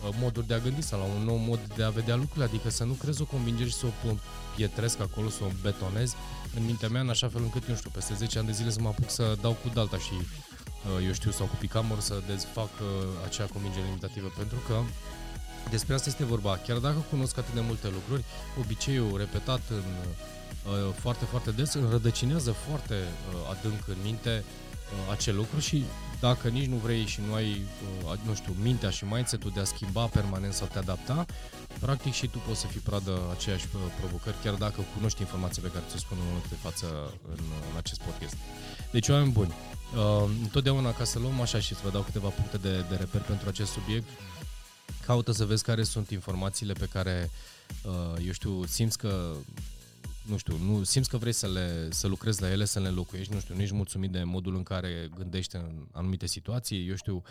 uh, 0.03 0.15
moduri 0.19 0.47
de 0.47 0.53
a 0.53 0.59
gândi 0.59 0.81
sau 0.81 0.99
la 0.99 1.05
un 1.05 1.23
nou 1.23 1.35
mod 1.35 1.59
de 1.75 1.83
a 1.83 1.89
vedea 1.89 2.15
lucrurile, 2.15 2.45
adică 2.45 2.69
să 2.69 2.83
nu 2.83 2.93
crezi 2.93 3.21
o 3.21 3.25
convingere 3.25 3.69
și 3.69 3.75
să 3.75 3.85
o 3.85 4.13
pietresc 4.55 4.99
acolo, 4.99 5.29
să 5.29 5.43
o 5.43 5.47
betonez 5.61 6.15
în 6.55 6.65
mintea 6.65 6.89
mea 6.89 7.01
în 7.01 7.09
așa 7.09 7.27
fel 7.27 7.41
încât, 7.41 7.65
nu 7.67 7.75
știu, 7.75 7.89
peste 7.89 8.13
10 8.13 8.37
ani 8.37 8.47
de 8.47 8.53
zile 8.53 8.69
să 8.69 8.81
mă 8.81 8.87
apuc 8.87 9.09
să 9.09 9.37
dau 9.41 9.51
cu 9.51 9.69
dalta 9.73 9.97
și 9.97 10.13
uh, 10.13 11.05
eu 11.05 11.13
știu, 11.13 11.31
sau 11.31 11.45
cu 11.45 11.55
picamor 11.55 11.99
să 11.99 12.21
dezfac 12.27 12.69
uh, 12.81 12.87
acea 13.25 13.45
convingere 13.45 13.85
limitativă, 13.85 14.33
pentru 14.37 14.57
că 14.67 14.75
despre 15.69 15.93
asta 15.93 16.09
este 16.09 16.25
vorba. 16.25 16.59
Chiar 16.67 16.77
dacă 16.77 17.05
cunosc 17.09 17.37
atât 17.37 17.53
de 17.53 17.61
multe 17.61 17.87
lucruri, 17.87 18.23
obiceiul 18.59 19.17
repetat 19.17 19.61
în, 19.69 19.83
uh, 20.71 20.93
foarte, 20.99 21.25
foarte 21.25 21.51
des 21.51 21.73
înrădăcinează 21.73 22.51
foarte 22.51 22.93
uh, 22.93 23.57
adânc 23.57 23.87
în 23.87 23.97
minte 24.03 24.43
uh, 24.45 24.60
acel 25.09 25.35
lucru 25.35 25.59
și 25.59 25.83
dacă 26.19 26.47
nici 26.47 26.65
nu 26.65 26.75
vrei 26.75 27.05
și 27.05 27.19
nu 27.27 27.33
ai, 27.33 27.65
uh, 28.05 28.17
nu 28.25 28.35
știu, 28.35 28.55
mintea 28.61 28.89
și 28.89 29.05
mindset-ul 29.05 29.51
de 29.53 29.59
a 29.59 29.63
schimba 29.63 30.05
permanent 30.05 30.53
sau 30.53 30.67
te 30.71 30.77
adapta, 30.77 31.25
practic 31.79 32.13
și 32.13 32.27
tu 32.27 32.37
poți 32.47 32.59
să 32.59 32.67
fii 32.67 32.79
pradă 32.79 33.19
aceeași 33.35 33.65
uh, 33.75 33.81
provocări, 33.99 34.35
chiar 34.43 34.53
dacă 34.53 34.85
cunoști 34.95 35.21
informația 35.21 35.61
pe 35.63 35.71
care 35.71 35.83
ți-o 35.89 35.97
spun 35.97 36.17
în 36.19 36.25
momentul 36.25 36.49
de 36.49 36.61
față 36.61 37.13
în, 37.27 37.43
în 37.71 37.77
acest 37.77 38.01
podcast. 38.01 38.35
Deci, 38.91 39.09
oameni 39.09 39.31
buni, 39.31 39.53
uh, 39.95 40.29
întotdeauna 40.41 40.93
ca 40.93 41.03
să 41.03 41.19
luăm 41.19 41.41
așa 41.41 41.59
și 41.59 41.75
să 41.75 41.81
vă 41.83 41.89
dau 41.89 42.01
câteva 42.01 42.27
puncte 42.27 42.57
de, 42.57 42.85
de 42.89 42.95
reper 42.95 43.21
pentru 43.21 43.47
acest 43.49 43.71
subiect, 43.71 44.07
caută 45.05 45.31
să 45.31 45.45
vezi 45.45 45.63
care 45.63 45.83
sunt 45.83 46.09
informațiile 46.09 46.73
pe 46.73 46.89
care, 46.91 47.31
uh, 47.83 48.25
eu 48.25 48.31
știu, 48.31 48.65
simți 48.65 48.97
că 48.97 49.35
nu 50.25 50.37
știu, 50.37 50.57
nu, 50.57 50.83
simți 50.83 51.09
că 51.09 51.17
vrei 51.17 51.31
să, 51.31 51.47
le, 51.47 51.87
să 51.91 52.07
lucrezi 52.07 52.41
la 52.41 52.51
ele, 52.51 52.65
să 52.65 52.79
le 52.79 52.87
înlocuiești, 52.87 53.33
nu 53.33 53.39
știu, 53.39 53.55
nu 53.55 53.61
ești 53.61 53.75
mulțumit 53.75 54.11
de 54.11 54.23
modul 54.23 54.55
în 54.55 54.63
care 54.63 55.09
gândești 55.15 55.55
în 55.55 55.87
anumite 55.91 56.25
situații, 56.25 56.87
eu 56.87 56.95
știu, 56.95 57.21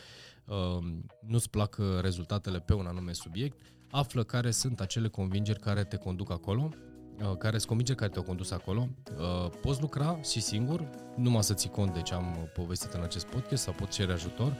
uh, 0.45 0.79
nu-ți 1.27 1.51
plac 1.51 1.77
rezultatele 2.01 2.61
pe 2.61 2.75
un 2.75 2.87
anume 2.87 3.13
subiect, 3.13 3.61
află 3.91 4.23
care 4.25 4.51
sunt 4.51 4.81
acele 4.81 5.09
convingeri 5.09 5.61
care 5.61 5.85
te 5.85 5.97
conduc 5.97 6.31
acolo, 6.31 6.69
uh, 6.73 7.37
care 7.39 7.57
sunt 7.57 7.69
convingeri 7.69 7.99
care 7.99 8.11
te-au 8.11 8.25
condus 8.25 8.51
acolo. 8.51 8.89
Poți 9.63 9.81
lucra 9.81 10.21
și 10.31 10.41
singur, 10.41 10.89
numai 11.17 11.43
să 11.43 11.55
ții 11.55 11.71
cont 11.71 11.95
de 11.95 12.03
ce 12.03 12.15
am 12.15 12.51
povestit 12.55 12.93
în 12.93 13.03
acest 13.03 13.27
podcast 13.27 13.63
sau 13.63 13.73
poți 13.73 13.97
cere 13.97 14.13
ajutor 14.13 14.57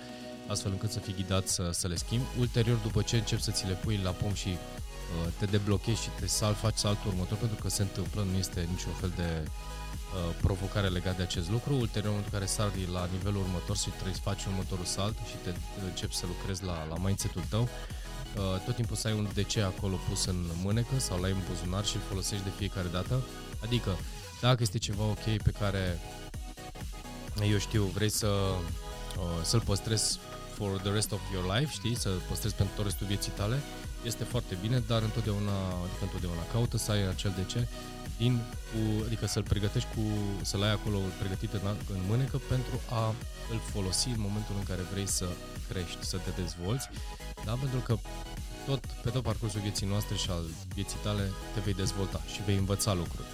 astfel 0.49 0.73
încât 0.73 0.91
să 0.91 0.99
fii 0.99 1.15
ghidat 1.15 1.49
să, 1.49 1.71
să 1.73 1.89
le 1.89 1.95
schimbi. 1.95 2.25
Ulterior, 2.39 2.77
după 2.77 3.03
ce 3.03 3.17
începi 3.17 3.43
să 3.43 3.51
ți 3.51 3.67
le 3.67 3.73
pui 3.73 4.01
la 4.03 4.11
pom 4.11 4.33
și 4.33 4.49
uh, 4.49 4.90
te 5.39 5.45
deblochezi 5.45 6.03
și 6.03 6.09
te 6.21 6.27
sal, 6.27 6.55
faci 6.55 6.77
saltul 6.77 7.11
următor, 7.11 7.39
pentru 7.39 7.59
că 7.63 7.69
se 7.69 7.83
întâmplă, 7.83 8.27
nu 8.31 8.37
este 8.39 8.69
niciun 8.71 8.93
fel 8.93 9.13
de 9.17 9.31
uh, 9.45 10.35
provocare 10.41 10.89
legat 10.89 11.17
de 11.17 11.23
acest 11.23 11.51
lucru. 11.51 11.73
Ulterior, 11.75 12.13
în 12.13 12.17
momentul 12.17 12.33
în 12.33 12.39
care 12.39 12.51
sari 12.51 12.93
la 12.93 13.09
nivelul 13.13 13.41
următor 13.41 13.77
și 13.77 13.89
trebuie 13.89 14.15
să 14.15 14.21
faci 14.23 14.45
următorul 14.45 14.85
salt 14.85 15.17
și 15.29 15.37
te 15.45 15.51
începi 15.85 16.15
să 16.15 16.25
lucrezi 16.27 16.65
la, 16.65 16.87
la 16.91 16.97
mindset-ul 16.97 17.45
tău, 17.49 17.63
uh, 17.63 18.65
tot 18.65 18.75
timpul 18.75 18.97
să 18.97 19.07
ai 19.09 19.15
un 19.15 19.29
DC 19.35 19.57
acolo 19.57 19.97
pus 20.09 20.25
în 20.25 20.41
mânecă 20.63 20.99
sau 20.99 21.21
la 21.21 21.27
în 21.27 21.43
buzunar 21.49 21.85
și 21.85 21.97
îl 21.97 22.03
folosești 22.09 22.45
de 22.45 22.53
fiecare 22.57 22.89
dată. 22.89 23.23
Adică, 23.65 23.91
dacă 24.41 24.59
este 24.61 24.79
ceva 24.79 25.05
ok 25.05 25.27
pe 25.43 25.53
care, 25.61 25.99
eu 27.51 27.59
știu, 27.59 27.83
vrei 27.85 28.11
să, 28.11 28.27
uh, 28.27 29.41
să-l 29.43 29.61
păstrezi 29.61 30.19
for 30.55 30.71
the 30.81 30.93
rest 30.93 31.13
of 31.13 31.21
your 31.33 31.45
life, 31.55 31.73
știi, 31.73 31.97
să 31.97 32.09
păstrezi 32.29 32.55
pentru 32.55 32.75
tot 32.77 32.85
restul 32.85 33.07
vieții 33.07 33.33
tale, 33.33 33.63
este 34.05 34.25
foarte 34.25 34.57
bine, 34.61 34.83
dar 34.87 35.03
întotdeauna, 35.03 35.57
adică 35.85 36.03
întotdeauna 36.03 36.43
caută 36.53 36.77
să 36.77 36.91
ai 36.91 37.09
acel 37.09 37.33
de 37.37 37.45
ce, 37.45 37.67
din, 38.19 38.41
cu, 38.71 39.05
adică 39.07 39.27
să-l 39.27 39.43
pregătești 39.43 39.89
cu, 39.95 40.03
să-l 40.43 40.63
ai 40.63 40.73
acolo 40.73 40.99
pregătit 41.19 41.53
în, 41.53 41.61
în 41.95 42.01
mânecă 42.09 42.41
pentru 42.49 42.81
a 42.91 43.15
îl 43.53 43.61
folosi 43.73 44.09
în 44.09 44.21
momentul 44.27 44.55
în 44.59 44.63
care 44.63 44.83
vrei 44.93 45.09
să 45.09 45.27
crești, 45.69 46.05
să 46.05 46.17
te 46.17 46.43
dezvolți, 46.43 46.89
da? 47.45 47.53
pentru 47.53 47.79
că 47.79 47.97
tot, 48.67 48.87
pe 48.87 49.11
tot 49.11 49.23
parcursul 49.23 49.61
vieții 49.61 49.87
noastre 49.87 50.17
și 50.17 50.31
al 50.31 50.45
vieții 50.75 50.99
tale 51.03 51.31
te 51.55 51.61
vei 51.61 51.75
dezvolta 51.75 52.21
și 52.33 52.43
vei 52.43 52.57
învăța 52.57 52.93
lucruri. 52.93 53.29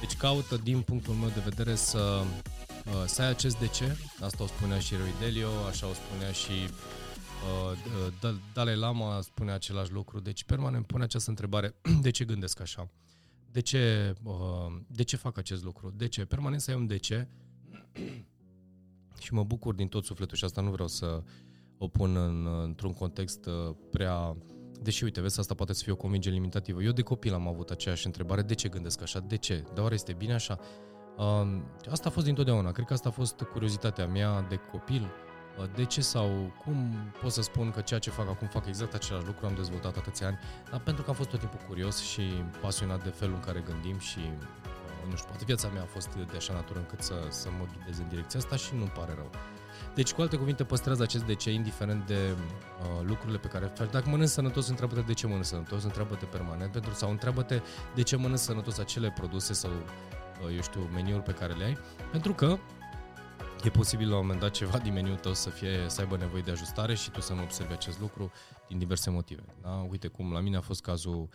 Deci 0.00 0.16
caută, 0.16 0.60
din 0.62 0.80
punctul 0.80 1.14
meu 1.14 1.28
de 1.28 1.40
vedere, 1.44 1.74
să 1.74 2.24
Uh, 2.86 3.02
să 3.06 3.22
ai 3.22 3.28
acest 3.28 3.56
de 3.58 3.66
ce, 3.66 3.96
asta 4.20 4.42
o 4.42 4.46
spunea 4.46 4.78
și 4.78 4.94
Roy 4.94 5.14
Delio, 5.20 5.48
așa 5.68 5.86
o 5.86 5.92
spunea 5.92 6.32
și 6.32 6.50
uh, 6.50 6.68
uh 6.68 7.11
Dalai 8.52 8.76
Lama 8.76 9.20
spune 9.20 9.52
același 9.52 9.92
lucru, 9.92 10.20
deci 10.20 10.44
permanent 10.44 10.86
pune 10.86 11.04
această 11.04 11.30
întrebare, 11.30 11.74
de 12.02 12.10
ce 12.10 12.24
gândesc 12.24 12.60
așa? 12.60 12.90
De 13.50 13.60
ce, 13.60 14.12
uh, 14.22 14.32
de 14.86 15.02
ce 15.02 15.16
fac 15.16 15.38
acest 15.38 15.64
lucru? 15.64 15.92
De 15.96 16.08
ce? 16.08 16.24
Permanent 16.24 16.60
să 16.60 16.70
ai 16.70 16.76
un 16.76 16.86
de 16.86 16.96
ce 16.96 17.28
și 19.22 19.34
mă 19.34 19.44
bucur 19.44 19.74
din 19.74 19.88
tot 19.88 20.04
sufletul 20.04 20.36
și 20.36 20.44
asta 20.44 20.60
nu 20.60 20.70
vreau 20.70 20.88
să 20.88 21.22
o 21.78 21.88
pun 21.88 22.16
în, 22.16 22.46
într-un 22.62 22.92
context 22.92 23.46
uh, 23.46 23.74
prea... 23.90 24.36
Deși, 24.82 25.04
uite, 25.04 25.20
vezi, 25.20 25.40
asta 25.40 25.54
poate 25.54 25.72
să 25.72 25.82
fie 25.82 25.92
o 25.92 25.96
convingere 25.96 26.34
limitativă. 26.34 26.82
Eu 26.82 26.92
de 26.92 27.02
copil 27.02 27.34
am 27.34 27.48
avut 27.48 27.70
aceeași 27.70 28.06
întrebare, 28.06 28.42
de 28.42 28.54
ce 28.54 28.68
gândesc 28.68 29.02
așa? 29.02 29.20
De 29.20 29.36
ce? 29.36 29.64
Dar 29.74 29.82
oare 29.82 29.94
este 29.94 30.12
bine 30.12 30.32
așa? 30.32 30.58
Asta 31.90 32.08
a 32.08 32.10
fost 32.10 32.26
dintotdeauna. 32.26 32.72
Cred 32.72 32.86
că 32.86 32.92
asta 32.92 33.08
a 33.08 33.12
fost 33.12 33.42
curiozitatea 33.42 34.06
mea 34.06 34.42
de 34.42 34.56
copil. 34.56 35.10
Uh, 35.58 35.64
de 35.74 35.84
ce 35.84 36.00
sau 36.00 36.52
cum 36.64 36.94
pot 37.20 37.32
să 37.32 37.42
spun 37.42 37.70
că 37.70 37.80
ceea 37.80 38.00
ce 38.00 38.10
fac 38.10 38.28
acum 38.28 38.46
fac 38.46 38.66
exact 38.66 38.94
același 38.94 39.26
lucru, 39.26 39.46
am 39.46 39.54
dezvoltat 39.54 39.96
atâția 39.96 40.26
ani, 40.26 40.38
dar 40.70 40.80
pentru 40.80 41.02
că 41.02 41.10
am 41.10 41.16
fost 41.16 41.28
tot 41.28 41.38
timpul 41.38 41.60
curios 41.68 42.00
și 42.00 42.22
pasionat 42.60 43.02
de 43.02 43.08
felul 43.08 43.34
în 43.34 43.40
care 43.40 43.64
gândim 43.66 43.98
și 43.98 44.18
uh, 44.18 45.08
nu 45.10 45.16
știu, 45.16 45.28
poate 45.28 45.44
viața 45.44 45.68
mea 45.68 45.82
a 45.82 45.86
fost 45.86 46.14
de 46.14 46.36
așa 46.36 46.52
natură 46.52 46.78
încât 46.78 47.00
să, 47.02 47.14
să 47.28 47.48
mă 47.58 47.66
ghidez 47.76 47.98
în 47.98 48.08
direcția 48.08 48.38
asta 48.40 48.56
și 48.56 48.74
nu-mi 48.74 48.92
pare 48.98 49.12
rău. 49.14 49.30
Deci, 49.94 50.12
cu 50.12 50.20
alte 50.20 50.36
cuvinte, 50.36 50.64
păstrează 50.64 51.02
acest 51.02 51.24
de 51.24 51.34
ce, 51.34 51.50
indiferent 51.52 52.06
de 52.06 52.34
uh, 52.34 53.06
lucrurile 53.06 53.38
pe 53.38 53.48
care 53.48 53.66
faci. 53.74 53.90
Dacă 53.90 54.08
mănânci 54.08 54.28
sănătos, 54.28 54.68
întreabă-te 54.68 55.00
de 55.00 55.12
ce 55.12 55.26
mănânci 55.26 55.44
sănătos, 55.44 55.82
întreabă-te 55.84 56.24
permanent, 56.24 56.72
pentru 56.72 56.92
sau 56.92 57.10
întreabă-te 57.10 57.60
de 57.94 58.02
ce 58.02 58.16
mănânci 58.16 58.38
sănătos 58.38 58.78
acele 58.78 59.10
produse 59.10 59.52
sau 59.52 59.70
Uh, 60.44 60.54
eu 60.54 60.62
știu, 60.62 60.88
meniuri 60.92 61.22
pe 61.22 61.32
care 61.32 61.52
le 61.52 61.64
ai, 61.64 61.78
pentru 62.10 62.32
că 62.32 62.58
e 63.64 63.70
posibil 63.70 64.08
la 64.08 64.14
un 64.14 64.20
moment 64.20 64.40
dat 64.40 64.50
ceva 64.50 64.78
din 64.78 64.92
meniul 64.92 65.16
tău 65.16 65.34
să, 65.34 65.50
fie, 65.50 65.84
să 65.86 66.00
aibă 66.00 66.16
nevoie 66.16 66.42
de 66.42 66.50
ajustare 66.50 66.94
și 66.94 67.10
tu 67.10 67.20
să 67.20 67.32
nu 67.32 67.42
observi 67.42 67.72
acest 67.72 68.00
lucru 68.00 68.32
din 68.68 68.78
diverse 68.78 69.10
motive. 69.10 69.44
Da? 69.62 69.86
Uite 69.90 70.08
cum 70.08 70.32
la 70.32 70.40
mine 70.40 70.56
a 70.56 70.60
fost 70.60 70.80
cazul 70.80 71.28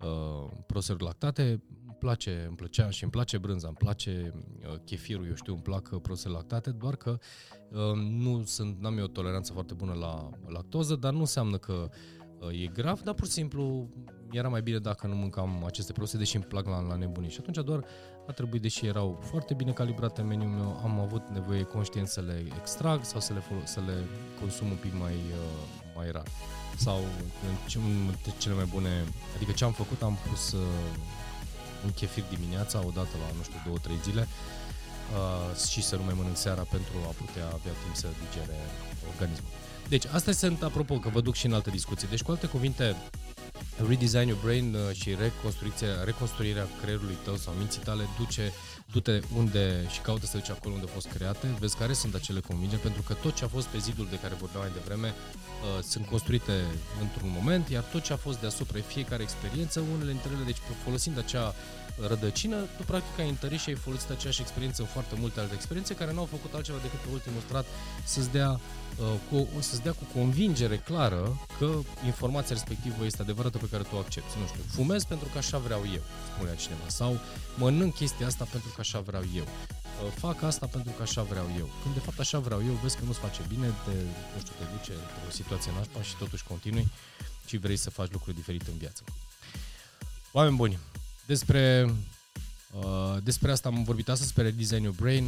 uh, 0.00 0.50
proselor 0.66 1.02
lactate, 1.02 1.62
place, 1.98 2.44
îmi 2.46 2.56
plăcea 2.56 2.90
și 2.90 3.02
îmi 3.02 3.12
place 3.12 3.38
brânza, 3.38 3.66
îmi 3.66 3.76
place 3.76 4.32
uh, 4.34 4.78
chefirul, 4.84 5.26
eu 5.26 5.34
știu, 5.34 5.52
îmi 5.52 5.62
plac 5.62 5.88
uh, 5.92 6.00
produsele 6.02 6.34
lactate, 6.34 6.70
doar 6.70 6.96
că 6.96 7.18
uh, 7.70 7.92
nu 7.94 8.42
sunt, 8.44 8.80
n-am 8.80 8.98
eu 8.98 9.04
o 9.04 9.06
toleranță 9.06 9.52
foarte 9.52 9.74
bună 9.74 9.92
la 9.92 10.30
lactoză, 10.46 10.96
dar 10.96 11.12
nu 11.12 11.18
înseamnă 11.18 11.58
că 11.58 11.88
uh, 12.40 12.62
e 12.62 12.66
grav, 12.66 13.00
dar 13.00 13.14
pur 13.14 13.26
și 13.26 13.32
simplu 13.32 13.88
era 14.30 14.48
mai 14.48 14.62
bine 14.62 14.78
dacă 14.78 15.06
nu 15.06 15.14
mâncam 15.14 15.64
aceste 15.64 15.92
produse, 15.92 16.16
deși 16.16 16.36
îmi 16.36 16.44
plac 16.44 16.66
la, 16.66 16.80
la 16.80 16.96
nebunii. 16.96 17.30
Și 17.30 17.38
atunci 17.40 17.64
doar 17.64 17.84
a 18.30 18.32
trebuit, 18.32 18.62
deși 18.62 18.86
erau 18.86 19.18
foarte 19.30 19.54
bine 19.54 19.72
calibrate 19.72 20.20
în 20.20 20.26
meniul 20.26 20.50
meu, 20.50 20.80
am 20.84 21.00
avut 21.00 21.22
nevoie 21.32 21.62
conștient 21.62 22.08
să 22.08 22.20
le 22.20 22.36
extrag 22.60 23.04
sau 23.04 23.20
să 23.20 23.32
le, 23.32 23.40
folo- 23.40 23.64
să 23.64 23.80
le 23.86 23.96
consum 24.40 24.66
un 24.70 24.76
pic 24.84 24.92
mai, 25.04 25.16
uh, 25.42 25.60
mai 25.96 26.10
rar. 26.10 26.28
Sau 26.76 26.98
în 27.48 27.54
cele 28.38 28.54
mai 28.54 28.68
bune, 28.74 29.04
adică 29.36 29.52
ce 29.52 29.64
am 29.64 29.72
făcut, 29.72 30.02
am 30.02 30.18
pus 30.28 30.52
uh, 30.52 30.60
un 31.84 31.92
chefir 31.92 32.24
dimineața, 32.34 32.78
odată 32.86 33.14
la, 33.22 33.28
nu 33.36 33.42
știu, 33.42 33.60
două, 33.64 33.78
trei 33.78 33.98
zile, 34.02 34.28
uh, 34.28 35.68
și 35.72 35.82
să 35.82 35.96
nu 35.96 36.02
mai 36.02 36.14
mănânc 36.16 36.36
seara 36.36 36.62
pentru 36.76 36.96
a 37.08 37.12
putea 37.22 37.46
avea 37.46 37.74
timp 37.82 37.94
să 38.02 38.06
digere 38.22 38.58
organismul. 39.12 39.50
Deci, 39.88 40.06
astea 40.06 40.32
sunt, 40.32 40.62
apropo, 40.62 40.94
că 40.98 41.08
vă 41.08 41.20
duc 41.20 41.34
și 41.34 41.46
în 41.46 41.52
alte 41.52 41.70
discuții. 41.70 42.08
Deci, 42.08 42.22
cu 42.22 42.30
alte 42.30 42.46
cuvinte, 42.46 42.96
Redesign 43.88 44.28
Your 44.28 44.40
Brain 44.42 44.74
uh, 44.74 44.96
și 45.00 45.14
reconstruirea, 45.14 46.04
reconstruirea 46.04 46.66
creierului 46.80 47.16
tău 47.24 47.36
sau 47.36 47.52
minții 47.52 47.80
tale 47.80 48.04
duce, 48.18 48.52
du-te 48.92 49.20
unde 49.36 49.86
și 49.90 50.00
caută 50.00 50.26
să 50.26 50.36
duci 50.36 50.50
acolo 50.50 50.74
unde 50.74 50.86
a 50.88 50.92
fost 50.92 51.08
create, 51.08 51.46
vezi 51.58 51.76
care 51.76 51.92
sunt 51.92 52.14
acele 52.14 52.40
convingeri, 52.40 52.80
pentru 52.80 53.02
că 53.02 53.12
tot 53.14 53.34
ce 53.34 53.44
a 53.44 53.48
fost 53.48 53.66
pe 53.66 53.78
zidul 53.78 54.06
de 54.10 54.18
care 54.22 54.34
vorbeam 54.34 54.62
mai 54.62 54.72
devreme 54.78 55.08
uh, 55.08 55.82
sunt 55.82 56.06
construite 56.06 56.52
într-un 57.00 57.30
moment, 57.38 57.68
iar 57.68 57.82
tot 57.82 58.02
ce 58.02 58.12
a 58.12 58.16
fost 58.16 58.40
deasupra, 58.40 58.80
fiecare 58.80 59.22
experiență, 59.22 59.80
unele 59.94 60.10
dintre 60.10 60.30
ele, 60.34 60.44
deci 60.44 60.60
folosind 60.84 61.18
acea 61.18 61.54
rădăcină, 62.08 62.56
tu 62.56 62.82
practic 62.86 63.18
ai 63.18 63.28
întărit 63.28 63.60
și 63.60 63.68
ai 63.68 63.74
folosit 63.74 64.10
aceeași 64.10 64.40
experiență 64.40 64.82
în 64.82 64.88
foarte 64.88 65.14
multe 65.18 65.40
alte 65.40 65.54
experiențe 65.54 65.94
care 65.94 66.12
nu 66.12 66.18
au 66.18 66.24
făcut 66.24 66.54
altceva 66.54 66.78
decât 66.82 66.98
pe 66.98 67.08
ultimul 67.12 67.40
strat 67.40 67.66
să-ți 68.04 68.30
dea, 68.30 68.50
uh, 68.50 69.06
cu, 69.30 69.48
să-ți 69.60 69.82
dea 69.82 69.92
cu 69.92 70.04
convingere 70.14 70.76
clară 70.76 71.40
că 71.58 71.70
informația 72.04 72.54
respectivă 72.54 73.04
este 73.04 73.22
adevărată 73.22 73.58
pe 73.58 73.68
care 73.70 73.82
tu 73.82 73.94
o 73.94 73.98
accepti. 73.98 74.38
Nu 74.40 74.46
știu, 74.46 74.62
fumez 74.68 75.04
pentru 75.04 75.28
că 75.32 75.38
așa 75.38 75.58
vreau 75.58 75.82
eu, 75.94 76.02
spunea 76.34 76.54
cineva, 76.54 76.86
sau 76.86 77.18
mănânc 77.56 77.94
chestia 77.94 78.26
asta 78.26 78.44
pentru 78.44 78.68
că 78.74 78.80
așa 78.80 79.00
vreau 79.00 79.24
eu. 79.34 79.44
Uh, 79.44 80.12
fac 80.16 80.42
asta 80.42 80.66
pentru 80.66 80.92
că 80.96 81.02
așa 81.02 81.22
vreau 81.22 81.46
eu. 81.58 81.68
Când 81.82 81.94
de 81.94 82.00
fapt 82.00 82.18
așa 82.18 82.38
vreau 82.38 82.60
eu, 82.66 82.72
vezi 82.82 82.96
că 82.96 83.04
nu-ți 83.04 83.18
face 83.18 83.42
bine, 83.48 83.66
te, 83.66 83.94
nu 84.34 84.38
știu, 84.40 84.52
te 84.58 84.64
duce 84.76 84.92
într-o 84.92 85.30
situație 85.30 85.72
nașpa 85.76 86.02
și 86.02 86.16
totuși 86.16 86.44
continui 86.44 86.88
și 87.46 87.56
vrei 87.56 87.76
să 87.76 87.90
faci 87.90 88.10
lucruri 88.10 88.36
diferite 88.36 88.70
în 88.70 88.76
viață. 88.76 89.02
Oameni 90.32 90.56
buni, 90.56 90.78
despre, 91.30 91.94
uh, 92.72 93.16
despre 93.22 93.50
asta 93.50 93.68
am 93.68 93.82
vorbit 93.82 94.08
astăzi, 94.08 94.32
pe 94.32 94.42
Redesign 94.42 94.82
Your 94.82 94.94
Brain. 94.94 95.24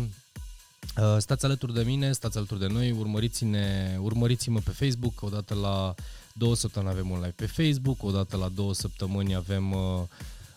Uh, 0.96 1.16
stați 1.18 1.44
alături 1.44 1.74
de 1.74 1.82
mine, 1.82 2.12
stați 2.12 2.36
alături 2.36 2.60
de 2.60 2.66
noi, 2.66 2.90
urmăriți-ne, 2.90 3.96
urmăriți-mă 4.00 4.60
pe 4.64 4.70
Facebook, 4.70 5.22
odată 5.22 5.54
la 5.54 5.94
două 6.32 6.54
săptămâni 6.54 6.90
avem 6.92 7.10
un 7.10 7.16
live 7.16 7.34
pe 7.36 7.46
Facebook, 7.46 8.02
odată 8.02 8.36
la 8.36 8.48
două 8.48 8.74
săptămâni 8.74 9.34
avem 9.34 9.72
uh, 9.72 10.02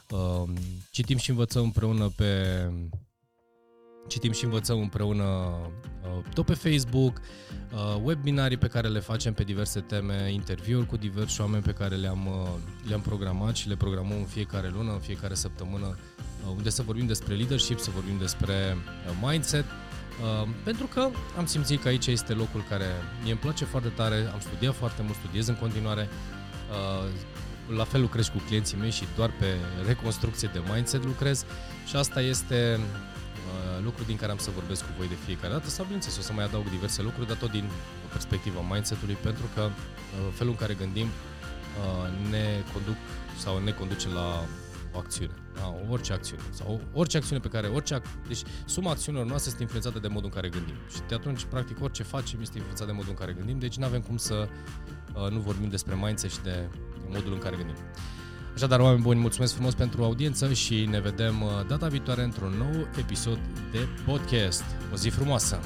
uh, 0.10 0.50
citim 0.92 1.18
și 1.18 1.30
învățăm 1.30 1.64
împreună 1.64 2.10
pe 2.16 2.62
citim 4.08 4.32
și 4.32 4.44
învățăm 4.44 4.80
împreună 4.80 5.24
uh, 5.24 6.24
tot 6.34 6.46
pe 6.46 6.54
Facebook, 6.54 7.22
uh, 7.74 8.02
webinarii 8.04 8.58
pe 8.58 8.68
care 8.68 8.88
le 8.88 9.00
facem 9.00 9.34
pe 9.34 9.44
diverse 9.44 9.80
teme, 9.80 10.32
interviuri 10.32 10.86
cu 10.86 10.98
diversi 10.98 11.42
oameni 11.42 11.64
pe 11.64 11.72
care 11.72 11.96
le-am, 11.96 12.28
uh, 12.28 12.50
le-am 12.88 13.02
programat 13.02 13.56
și 13.56 13.68
le 13.68 13.76
programăm 13.76 14.18
în 14.18 14.26
fiecare 14.26 14.72
lună, 14.76 14.92
în 14.92 15.00
fiecare 15.00 15.34
săptămână, 15.34 15.98
unde 16.56 16.70
să 16.70 16.82
vorbim 16.82 17.06
despre 17.06 17.36
leadership, 17.36 17.80
să 17.80 17.90
vorbim 17.94 18.18
despre 18.20 18.78
mindset, 19.22 19.66
pentru 20.64 20.86
că 20.86 21.10
am 21.38 21.46
simțit 21.46 21.82
că 21.82 21.88
aici 21.88 22.08
este 22.08 22.34
locul 22.34 22.64
care 22.70 22.86
mie 23.22 23.32
îmi 23.32 23.40
place 23.40 23.66
foarte 23.66 23.88
tare, 23.88 24.16
am 24.34 24.40
studiat 24.40 24.74
foarte 24.74 25.02
mult, 25.02 25.16
studiez 25.16 25.48
în 25.48 25.56
continuare, 25.56 26.10
la 27.76 27.84
fel 27.84 28.02
lucrez 28.02 28.28
cu 28.28 28.38
clienții 28.46 28.78
mei 28.78 28.92
și 28.92 29.04
doar 29.16 29.32
pe 29.40 29.46
reconstrucție 29.88 30.50
de 30.54 30.62
mindset 30.74 31.06
lucrez 31.06 31.46
și 31.88 31.96
asta 31.96 32.22
este 32.22 32.80
Uh, 32.80 33.15
lucruri 33.84 34.08
din 34.08 34.18
care 34.18 34.32
am 34.32 34.38
să 34.38 34.50
vorbesc 34.54 34.82
cu 34.86 34.92
voi 34.98 35.08
de 35.08 35.18
fiecare 35.26 35.54
dată 35.54 35.70
sau, 35.70 35.84
bineînțeles, 35.84 36.18
o 36.18 36.22
să 36.22 36.34
mai 36.34 36.46
adaug 36.46 36.70
diverse 36.70 37.02
lucruri, 37.02 37.28
dar 37.28 37.38
tot 37.38 37.52
din 37.52 37.70
perspectiva 38.12 38.60
mindset-ului, 38.72 39.18
pentru 39.28 39.46
că 39.56 39.62
uh, 39.62 39.72
felul 40.34 40.52
în 40.52 40.60
care 40.60 40.74
gândim 40.74 41.06
uh, 41.06 42.30
ne 42.30 42.46
conduc 42.74 42.98
sau 43.38 43.60
ne 43.60 43.72
conduce 43.72 44.10
la 44.10 44.46
o 44.94 44.98
acțiune, 44.98 45.34
la 45.56 45.76
orice 45.90 46.14
acțiune 46.14 46.42
sau 46.50 46.82
orice 46.94 47.18
acțiune 47.18 47.42
pe 47.42 47.48
care, 47.48 47.68
orice, 47.68 47.96
ac- 48.00 48.28
deci 48.28 48.42
suma 48.66 48.92
acțiunilor 48.92 49.28
noastre 49.28 49.50
este 49.50 49.62
influențată 49.62 50.00
de 50.00 50.08
modul 50.08 50.30
în 50.30 50.36
care 50.36 50.50
gândim 50.50 50.76
și 50.94 51.00
de 51.08 51.16
atunci, 51.16 51.44
practic, 51.44 51.82
orice 51.82 52.04
facem 52.04 52.42
este 52.42 52.56
influențat 52.56 52.88
de 52.88 52.94
modul 52.94 53.10
în 53.10 53.16
care 53.16 53.34
gândim, 53.34 53.60
deci 53.60 53.78
nu 53.78 53.86
avem 53.86 54.02
cum 54.02 54.18
să 54.18 54.48
uh, 55.14 55.32
nu 55.32 55.40
vorbim 55.40 55.70
despre 55.70 55.96
mindset 55.96 56.32
și 56.32 56.42
de 56.42 56.70
modul 57.08 57.34
în 57.34 57.40
care 57.40 57.56
gândim. 57.56 57.76
Așadar, 58.56 58.80
oameni 58.80 59.02
buni, 59.02 59.20
mulțumesc 59.20 59.54
frumos 59.54 59.74
pentru 59.74 60.04
audiență 60.04 60.54
și 60.54 60.86
ne 60.90 61.00
vedem 61.00 61.42
uh, 61.42 61.50
data 61.68 61.88
viitoare 61.88 62.24
într-un 62.24 62.54
nou 62.58 62.88
episod 63.00 63.40
de 63.72 63.88
podcast. 64.06 64.64
O 64.94 64.96
zi 64.96 65.10
frumoasă! 65.10 65.60